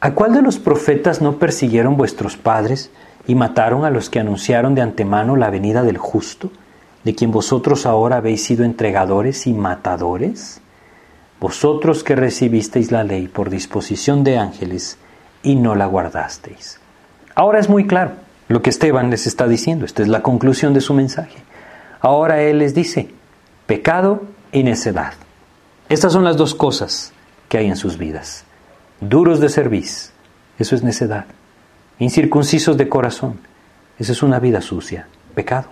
[0.00, 2.90] ¿A cuál de los profetas no persiguieron vuestros padres
[3.26, 6.50] y mataron a los que anunciaron de antemano la venida del justo,
[7.04, 10.62] de quien vosotros ahora habéis sido entregadores y matadores?
[11.38, 14.96] Vosotros que recibisteis la ley por disposición de ángeles,
[15.44, 16.80] y no la guardasteis.
[17.36, 18.12] Ahora es muy claro
[18.48, 19.84] lo que Esteban les está diciendo.
[19.84, 21.38] Esta es la conclusión de su mensaje.
[22.00, 23.08] Ahora él les dice,
[23.66, 25.12] pecado y necedad.
[25.88, 27.12] Estas son las dos cosas
[27.48, 28.44] que hay en sus vidas.
[29.00, 30.12] Duros de cerviz,
[30.58, 31.26] eso es necedad.
[31.98, 33.38] Incircuncisos de corazón,
[33.98, 35.68] eso es una vida sucia, pecado.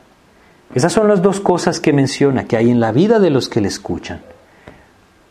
[0.75, 3.61] Esas son las dos cosas que menciona que hay en la vida de los que
[3.61, 4.23] le escuchan.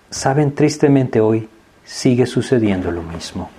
[0.10, 1.48] Saben, tristemente hoy
[1.84, 3.50] sigue sucediendo lo mismo.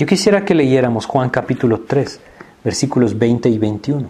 [0.00, 2.20] Yo quisiera que leyéramos Juan capítulo 3,
[2.64, 4.08] versículos 20 y 21,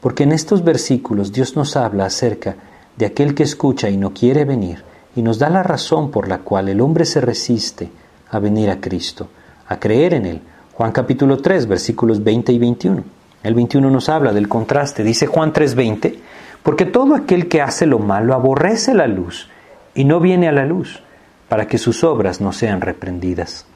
[0.00, 2.56] porque en estos versículos Dios nos habla acerca
[2.96, 4.82] de aquel que escucha y no quiere venir,
[5.14, 7.88] y nos da la razón por la cual el hombre se resiste
[8.32, 9.28] a venir a Cristo,
[9.68, 10.40] a creer en Él.
[10.72, 13.04] Juan capítulo 3, versículos 20 y 21.
[13.44, 15.04] El 21 nos habla del contraste.
[15.04, 16.18] Dice Juan 3:20,
[16.64, 19.48] porque todo aquel que hace lo malo aborrece la luz
[19.94, 21.00] y no viene a la luz,
[21.48, 23.66] para que sus obras no sean reprendidas.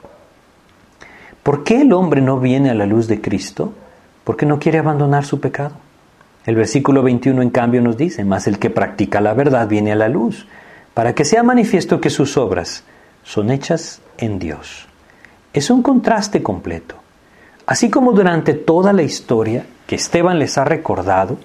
[1.42, 3.72] ¿Por qué el hombre no viene a la luz de Cristo?
[4.24, 5.74] Porque no quiere abandonar su pecado.
[6.46, 9.96] El versículo 21 en cambio nos dice, mas el que practica la verdad viene a
[9.96, 10.46] la luz,
[10.94, 12.84] para que sea manifiesto que sus obras
[13.22, 14.86] son hechas en Dios.
[15.52, 16.96] Es un contraste completo.
[17.66, 21.38] Así como durante toda la historia que Esteban les ha recordado,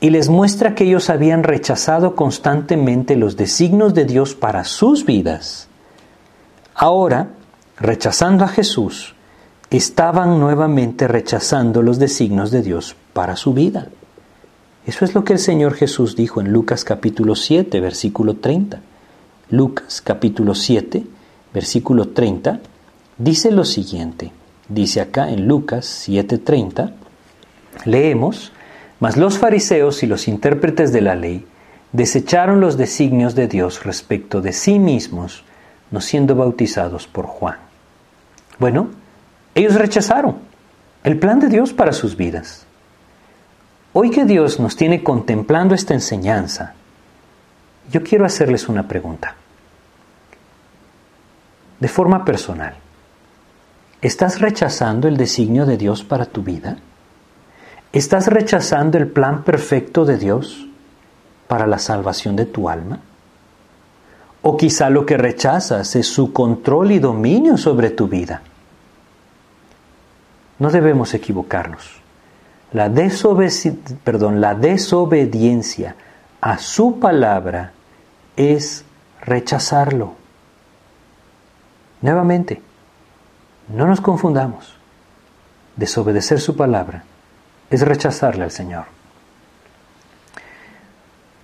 [0.00, 5.68] y les muestra que ellos habían rechazado constantemente los designios de Dios para sus vidas,
[6.74, 7.28] ahora
[7.78, 9.14] rechazando a Jesús,
[9.70, 13.88] estaban nuevamente rechazando los designios de Dios para su vida.
[14.86, 18.80] Eso es lo que el Señor Jesús dijo en Lucas capítulo 7, versículo 30.
[19.50, 21.04] Lucas capítulo 7,
[21.52, 22.60] versículo 30,
[23.18, 24.32] dice lo siguiente.
[24.68, 26.92] Dice acá en Lucas 7:30,
[27.84, 28.52] leemos,
[29.00, 31.44] mas los fariseos y los intérpretes de la ley
[31.92, 35.44] desecharon los designios de Dios respecto de sí mismos,
[35.92, 37.58] no siendo bautizados por Juan.
[38.58, 38.90] Bueno,
[39.54, 40.38] ellos rechazaron
[41.04, 42.66] el plan de Dios para sus vidas.
[43.92, 46.74] Hoy que Dios nos tiene contemplando esta enseñanza,
[47.90, 49.36] yo quiero hacerles una pregunta.
[51.78, 52.74] De forma personal,
[54.00, 56.78] ¿estás rechazando el designio de Dios para tu vida?
[57.92, 60.66] ¿Estás rechazando el plan perfecto de Dios
[61.48, 63.00] para la salvación de tu alma?
[64.42, 68.42] O quizá lo que rechazas es su control y dominio sobre tu vida.
[70.58, 72.02] No debemos equivocarnos.
[72.72, 72.90] La,
[74.04, 75.94] perdón, la desobediencia
[76.40, 77.72] a su palabra
[78.36, 78.84] es
[79.20, 80.14] rechazarlo.
[82.00, 82.60] Nuevamente,
[83.68, 84.74] no nos confundamos.
[85.76, 87.04] Desobedecer su palabra
[87.70, 88.91] es rechazarle al Señor.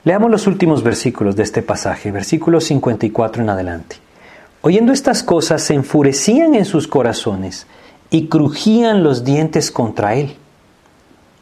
[0.05, 3.96] Leamos los últimos versículos de este pasaje, versículos 54 en adelante.
[4.61, 7.66] Oyendo estas cosas, se enfurecían en sus corazones
[8.11, 10.36] y crujían los dientes contra él.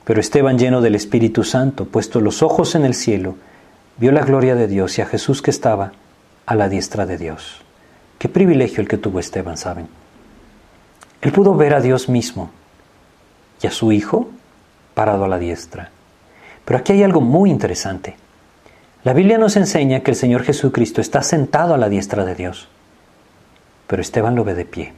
[0.04, 3.36] Pero Esteban, lleno del Espíritu Santo, puesto los ojos en el cielo,
[3.98, 5.92] vio la gloria de Dios y a Jesús que estaba
[6.46, 7.62] a la diestra de Dios.
[8.18, 9.88] Qué privilegio el que tuvo Esteban, ¿saben?
[11.20, 12.50] Él pudo ver a Dios mismo
[13.62, 14.28] y a su Hijo
[14.94, 15.90] parado a la diestra.
[16.64, 18.16] Pero aquí hay algo muy interesante.
[19.06, 22.66] La Biblia nos enseña que el Señor Jesucristo está sentado a la diestra de Dios,
[23.86, 24.94] pero Esteban lo ve de pie.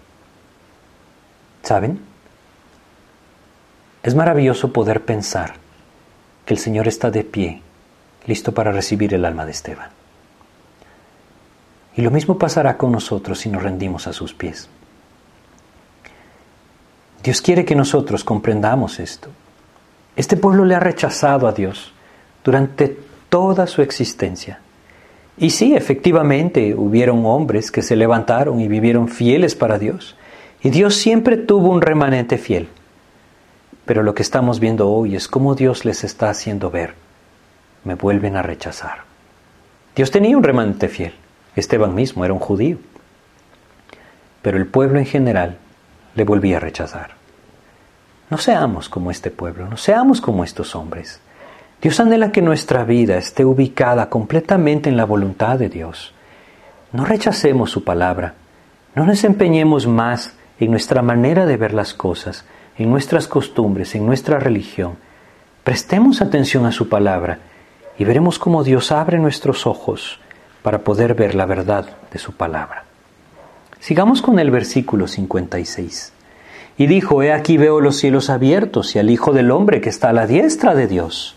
[1.63, 2.01] ¿Saben?
[4.03, 5.57] Es maravilloso poder pensar
[6.47, 7.61] que el Señor está de pie,
[8.27, 9.91] listo para recibir el alma de Esteban.
[11.95, 14.71] Y lo mismo pasará con nosotros si nos rendimos a sus pies.
[17.23, 19.29] Dios quiere que nosotros comprendamos esto.
[20.17, 21.93] Este pueblo le ha rechazado a Dios
[22.43, 24.61] durante toda su existencia.
[25.37, 30.17] Y sí, efectivamente, hubieron hombres que se levantaron y vivieron fieles para Dios.
[30.63, 32.69] Y Dios siempre tuvo un remanente fiel.
[33.85, 36.95] Pero lo que estamos viendo hoy es cómo Dios les está haciendo ver.
[37.85, 39.05] Me vuelven a rechazar.
[39.95, 41.15] Dios tenía un remanente fiel.
[41.55, 42.79] Esteban mismo era un judío.
[44.43, 45.59] Pero el pueblo en general
[46.15, 47.13] le volvía a rechazar.
[48.31, 51.21] No seamos como este pueblo, no seamos como estos hombres.
[51.81, 56.13] Dios anhela que nuestra vida esté ubicada completamente en la voluntad de Dios.
[56.93, 58.35] No rechacemos su palabra,
[58.97, 62.45] no nos empeñemos más en nuestra manera de ver las cosas,
[62.77, 64.97] en nuestras costumbres, en nuestra religión.
[65.63, 67.39] Prestemos atención a su palabra
[67.97, 70.19] y veremos cómo Dios abre nuestros ojos
[70.63, 72.85] para poder ver la verdad de su palabra.
[73.79, 76.13] Sigamos con el versículo 56.
[76.77, 80.09] Y dijo, He aquí veo los cielos abiertos y al Hijo del Hombre que está
[80.09, 81.37] a la diestra de Dios.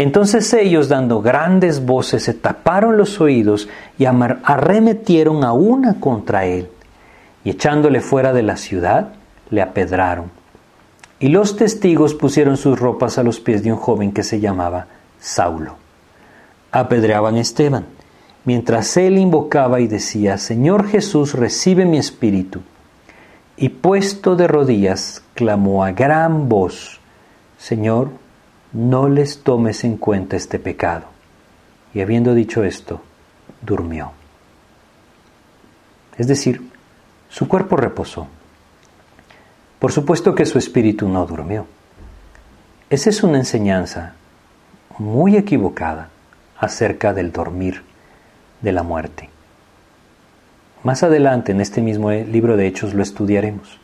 [0.00, 6.70] Entonces ellos, dando grandes voces, se taparon los oídos y arremetieron a una contra él,
[7.44, 9.08] y echándole fuera de la ciudad,
[9.50, 10.30] le apedraron.
[11.18, 14.86] Y los testigos pusieron sus ropas a los pies de un joven que se llamaba
[15.18, 15.76] Saulo.
[16.72, 17.84] Apedreaban a Esteban,
[18.46, 22.62] mientras él invocaba y decía, Señor Jesús, recibe mi espíritu.
[23.58, 27.00] Y puesto de rodillas, clamó a gran voz,
[27.58, 28.08] Señor,
[28.72, 31.06] no les tomes en cuenta este pecado.
[31.92, 33.00] Y habiendo dicho esto,
[33.62, 34.12] durmió.
[36.16, 36.70] Es decir,
[37.28, 38.28] su cuerpo reposó.
[39.78, 41.66] Por supuesto que su espíritu no durmió.
[42.90, 44.14] Esa es una enseñanza
[44.98, 46.10] muy equivocada
[46.58, 47.82] acerca del dormir
[48.60, 49.30] de la muerte.
[50.82, 53.78] Más adelante en este mismo libro de Hechos lo estudiaremos.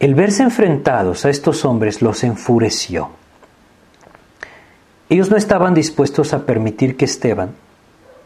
[0.00, 3.10] El verse enfrentados a estos hombres los enfureció.
[5.10, 7.50] Ellos no estaban dispuestos a permitir que Esteban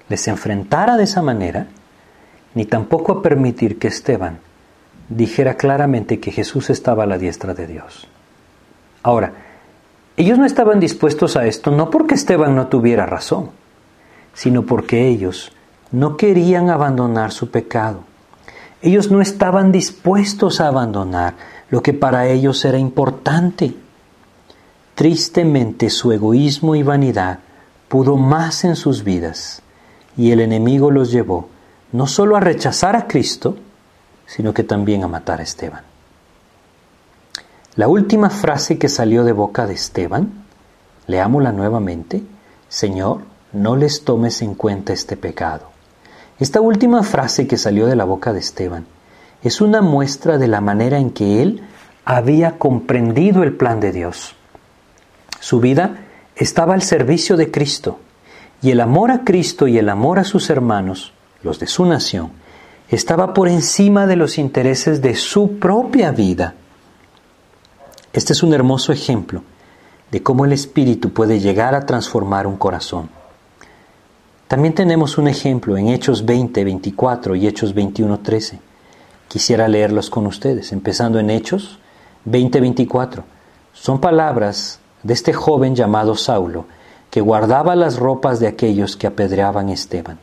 [0.08, 1.66] les enfrentara de esa manera,
[2.54, 4.38] ni tampoco a permitir que Esteban
[5.08, 8.06] dijera claramente que Jesús estaba a la diestra de Dios.
[9.02, 9.32] Ahora,
[10.16, 13.50] ellos no estaban dispuestos a esto no porque Esteban no tuviera razón,
[14.32, 15.50] sino porque ellos
[15.90, 18.04] no querían abandonar su pecado.
[18.80, 21.34] Ellos no estaban dispuestos a abandonar
[21.70, 23.74] lo que para ellos era importante.
[24.94, 27.40] Tristemente su egoísmo y vanidad
[27.88, 29.62] pudo más en sus vidas
[30.16, 31.48] y el enemigo los llevó
[31.92, 33.56] no solo a rechazar a Cristo,
[34.26, 35.82] sino que también a matar a Esteban.
[37.76, 40.44] La última frase que salió de boca de Esteban,
[41.06, 42.22] leámosla nuevamente,
[42.68, 45.70] Señor, no les tomes en cuenta este pecado.
[46.40, 48.86] Esta última frase que salió de la boca de Esteban
[49.44, 51.62] es una muestra de la manera en que él
[52.06, 54.34] había comprendido el plan de Dios.
[55.38, 55.98] Su vida
[56.34, 57.98] estaba al servicio de Cristo
[58.62, 62.32] y el amor a Cristo y el amor a sus hermanos, los de su nación,
[62.88, 66.54] estaba por encima de los intereses de su propia vida.
[68.14, 69.42] Este es un hermoso ejemplo
[70.10, 73.10] de cómo el Espíritu puede llegar a transformar un corazón.
[74.48, 78.73] También tenemos un ejemplo en Hechos 20, 24 y Hechos 21, 13.
[79.34, 81.80] Quisiera leerlos con ustedes, empezando en Hechos
[82.24, 83.24] 20:24.
[83.72, 86.66] Son palabras de este joven llamado Saulo,
[87.10, 90.20] que guardaba las ropas de aquellos que apedreaban a Esteban.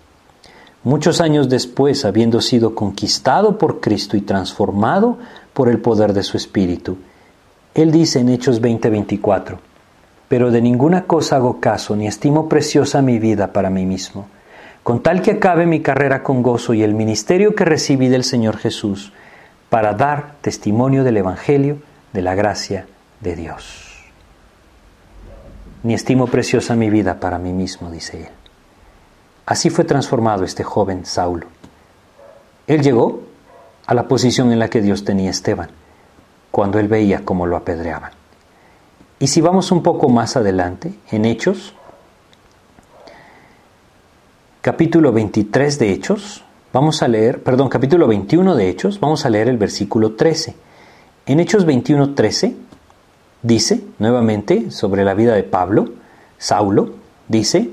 [0.85, 5.17] Muchos años después, habiendo sido conquistado por Cristo y transformado
[5.51, 6.97] por el poder de su Espíritu,
[7.75, 9.59] él dice en Hechos 20:24,
[10.29, 14.27] pero de ninguna cosa hago caso, ni estimo preciosa mi vida para mí mismo
[14.83, 18.57] con tal que acabe mi carrera con gozo y el ministerio que recibí del Señor
[18.57, 19.13] Jesús,
[19.69, 21.77] para dar testimonio del Evangelio
[22.13, 22.87] de la gracia
[23.21, 23.87] de Dios.
[25.83, 28.29] Ni estimo preciosa mi vida para mí mismo, dice él.
[29.45, 31.47] Así fue transformado este joven Saulo.
[32.67, 33.21] Él llegó
[33.85, 35.69] a la posición en la que Dios tenía a Esteban,
[36.51, 38.11] cuando él veía cómo lo apedreaban.
[39.19, 41.75] Y si vamos un poco más adelante, en Hechos
[44.61, 49.49] capítulo 23 de Hechos, vamos a leer, perdón, capítulo 21 de Hechos, vamos a leer
[49.49, 50.53] el versículo 13.
[51.25, 52.55] En Hechos 21, 13
[53.41, 55.89] dice, nuevamente, sobre la vida de Pablo,
[56.37, 56.93] Saulo,
[57.27, 57.71] dice,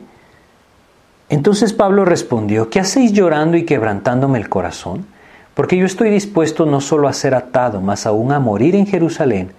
[1.28, 5.04] entonces Pablo respondió, ¿qué hacéis llorando y quebrantándome el corazón?
[5.52, 9.52] Porque yo estoy dispuesto no solo a ser atado, mas aún a morir en Jerusalén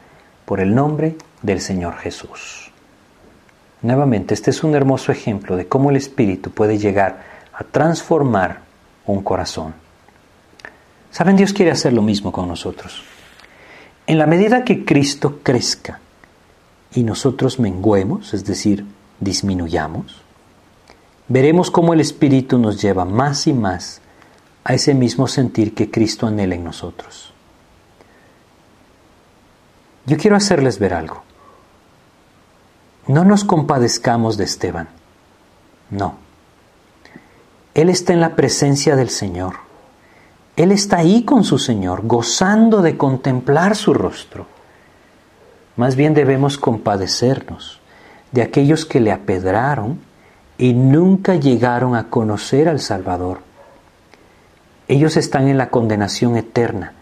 [0.45, 2.58] por el nombre del Señor Jesús.
[3.81, 7.23] Nuevamente, este es un hermoso ejemplo de cómo el Espíritu puede llegar
[7.53, 8.61] a transformar
[9.05, 9.73] un corazón.
[11.11, 13.03] Saben, Dios quiere hacer lo mismo con nosotros.
[14.05, 15.99] En la medida que Cristo crezca
[16.93, 18.85] y nosotros menguemos, es decir,
[19.19, 20.21] disminuyamos,
[21.27, 24.01] veremos cómo el Espíritu nos lleva más y más
[24.63, 27.33] a ese mismo sentir que Cristo anhela en nosotros.
[30.05, 31.28] Yo quiero hacerles ver algo.
[33.09, 34.87] No nos compadezcamos de Esteban.
[35.89, 36.17] No.
[37.73, 39.55] Él está en la presencia del Señor.
[40.55, 44.45] Él está ahí con su Señor, gozando de contemplar su rostro.
[45.75, 47.79] Más bien debemos compadecernos
[48.31, 49.99] de aquellos que le apedraron
[50.59, 53.39] y nunca llegaron a conocer al Salvador.
[54.87, 56.93] Ellos están en la condenación eterna,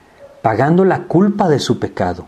[0.41, 2.27] pagando la culpa de su pecado,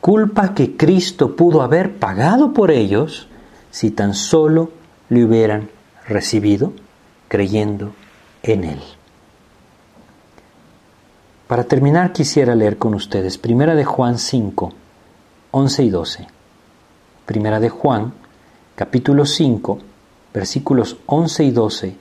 [0.00, 3.28] culpa que Cristo pudo haber pagado por ellos
[3.70, 4.70] si tan solo
[5.08, 5.70] le hubieran
[6.06, 6.72] recibido
[7.28, 7.92] creyendo
[8.42, 8.80] en Él.
[11.46, 14.72] Para terminar quisiera leer con ustedes Primera de Juan 5,
[15.50, 16.26] 11 y 12.
[17.24, 18.12] Primera de Juan,
[18.74, 19.78] capítulo 5,
[20.34, 21.96] versículos 11 y 12,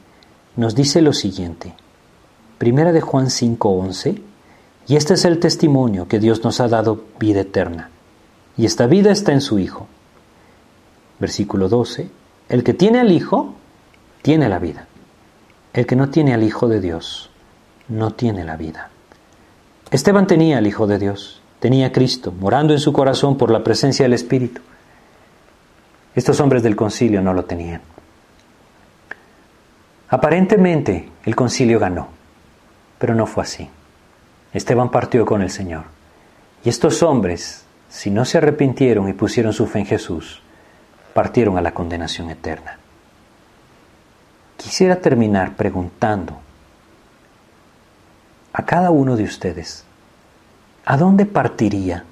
[0.58, 1.74] nos dice lo siguiente.
[2.58, 4.22] Primera de Juan 5, 11,
[4.88, 7.90] y este es el testimonio que Dios nos ha dado vida eterna,
[8.56, 9.88] y esta vida está en su Hijo.
[11.20, 12.10] Versículo 12,
[12.50, 13.54] el que tiene al Hijo,
[14.22, 14.88] tiene la vida.
[15.74, 17.30] El que no tiene al Hijo de Dios,
[17.88, 18.90] no tiene la vida.
[19.92, 23.64] Esteban tenía al Hijo de Dios, tenía a Cristo, morando en su corazón por la
[23.64, 24.62] presencia del Espíritu.
[26.16, 27.82] Estos hombres del concilio no lo tenían.
[30.10, 32.08] Aparentemente el concilio ganó,
[32.98, 33.70] pero no fue así.
[34.54, 35.84] Esteban partió con el Señor.
[36.64, 40.42] Y estos hombres, si no se arrepintieron y pusieron su fe en Jesús,
[41.14, 42.78] partieron a la condenación eterna.
[44.58, 46.40] Quisiera terminar preguntando
[48.54, 49.84] a cada uno de ustedes,
[50.86, 52.06] ¿a dónde partiría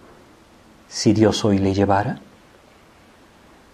[0.88, 2.20] si Dios hoy le llevara?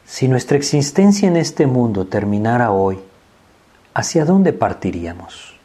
[0.05, 2.99] Si nuestra existencia en este mundo terminara hoy,
[3.93, 5.61] ¿hacia dónde partiríamos?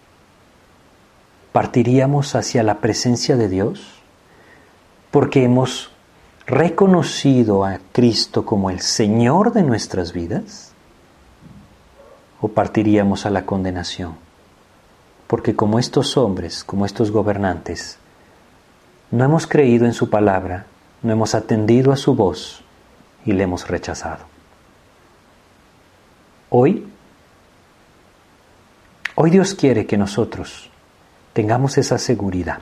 [1.57, 3.81] ¿Partiríamos hacia la presencia de Dios?
[5.11, 5.91] Porque hemos
[6.47, 10.73] reconocido a Cristo como el Señor de nuestras vidas?
[12.43, 14.17] ¿O partiríamos a la condenación?
[15.27, 17.97] Porque como estos hombres, como estos gobernantes,
[19.11, 20.67] no hemos creído en su palabra,
[21.01, 22.63] no hemos atendido a su voz
[23.25, 24.27] y le hemos rechazado.
[26.51, 26.87] Hoy
[29.15, 30.71] Hoy Dios quiere que nosotros
[31.37, 32.61] tengamos esa seguridad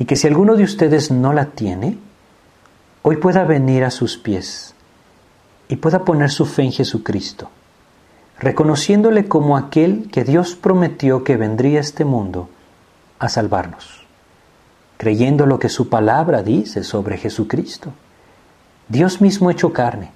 [0.00, 1.96] y que si alguno de ustedes no la tiene,
[3.02, 4.74] hoy pueda venir a sus pies
[5.68, 7.48] y pueda poner su fe en Jesucristo,
[8.40, 12.48] reconociéndole como aquel que Dios prometió que vendría a este mundo
[13.20, 14.04] a salvarnos,
[14.96, 17.92] creyendo lo que su palabra dice sobre Jesucristo.
[18.88, 20.10] Dios mismo hecho carne,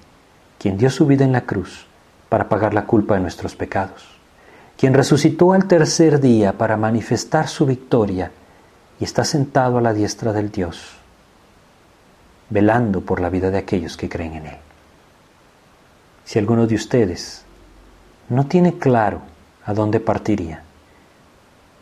[0.58, 1.86] quien dio su vida en la cruz
[2.28, 4.17] para pagar la culpa de nuestros pecados
[4.78, 8.30] quien resucitó al tercer día para manifestar su victoria
[9.00, 10.92] y está sentado a la diestra del Dios,
[12.48, 14.56] velando por la vida de aquellos que creen en Él.
[16.24, 17.44] Si alguno de ustedes
[18.28, 19.22] no tiene claro
[19.64, 20.62] a dónde partiría,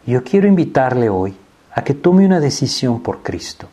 [0.06, 1.36] yo quiero invitarle hoy
[1.74, 3.68] a que tome una decisión por Cristo,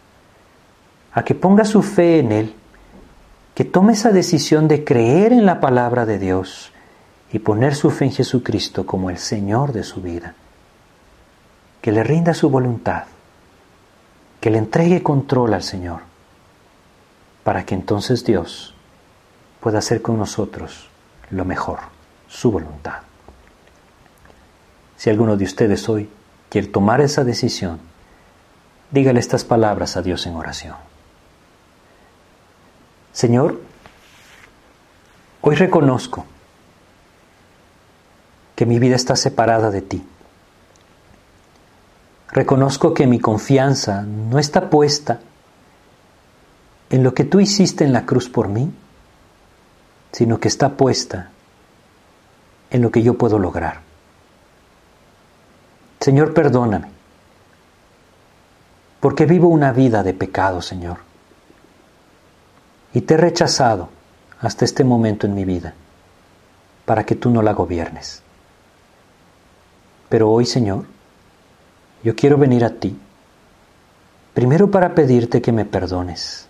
[1.13, 2.55] a que ponga su fe en Él,
[3.55, 6.72] que tome esa decisión de creer en la palabra de Dios,
[7.33, 10.35] y poner su fe en Jesucristo como el Señor de su vida.
[11.81, 13.05] Que le rinda su voluntad,
[14.39, 16.01] que le entregue control al Señor,
[17.43, 18.75] para que entonces Dios
[19.59, 20.89] pueda hacer con nosotros
[21.31, 21.79] lo mejor,
[22.27, 22.99] su voluntad.
[24.95, 26.11] Si alguno de ustedes hoy
[26.49, 27.79] quiere tomar esa decisión,
[28.91, 30.75] dígale estas palabras a Dios en oración.
[33.11, 33.59] Señor,
[35.41, 36.27] hoy reconozco
[38.63, 40.01] que mi vida está separada de ti.
[42.29, 45.19] Reconozco que mi confianza no está puesta
[46.89, 48.71] en lo que tú hiciste en la cruz por mí,
[50.13, 51.29] sino que está puesta
[52.69, 53.81] en lo que yo puedo lograr.
[55.99, 56.87] Señor, perdóname,
[59.01, 60.99] porque vivo una vida de pecado, Señor,
[62.93, 63.89] y te he rechazado
[64.39, 65.73] hasta este momento en mi vida,
[66.85, 68.22] para que tú no la gobiernes.
[70.13, 70.85] Pero hoy, Señor,
[72.03, 72.95] yo quiero venir a ti,
[74.35, 76.45] primero para pedirte que me perdones,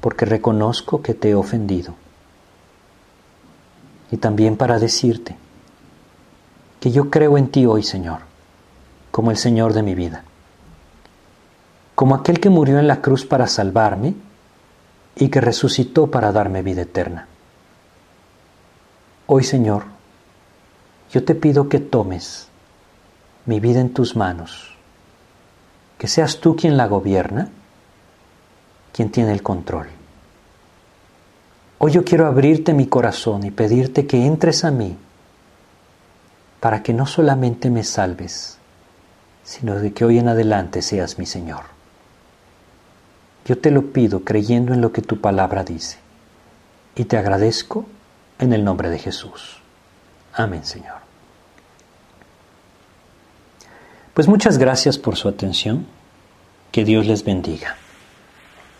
[0.00, 1.96] porque reconozco que te he ofendido,
[4.12, 5.34] y también para decirte
[6.78, 8.20] que yo creo en ti hoy, Señor
[9.10, 10.22] como el Señor de mi vida,
[11.96, 14.14] como aquel que murió en la cruz para salvarme
[15.16, 17.26] y que resucitó para darme vida eterna.
[19.26, 19.82] Hoy, Señor,
[21.10, 22.51] yo te pido que tomes
[23.46, 24.74] mi vida en tus manos,
[25.98, 27.48] que seas tú quien la gobierna,
[28.92, 29.88] quien tiene el control.
[31.78, 34.96] Hoy yo quiero abrirte mi corazón y pedirte que entres a mí
[36.60, 38.58] para que no solamente me salves,
[39.42, 41.64] sino de que hoy en adelante seas mi Señor.
[43.44, 45.98] Yo te lo pido creyendo en lo que tu palabra dice
[46.94, 47.84] y te agradezco
[48.38, 49.60] en el nombre de Jesús.
[50.34, 51.01] Amén, Señor.
[54.14, 55.86] Pues muchas gracias por su atención.
[56.70, 57.76] Que Dios les bendiga.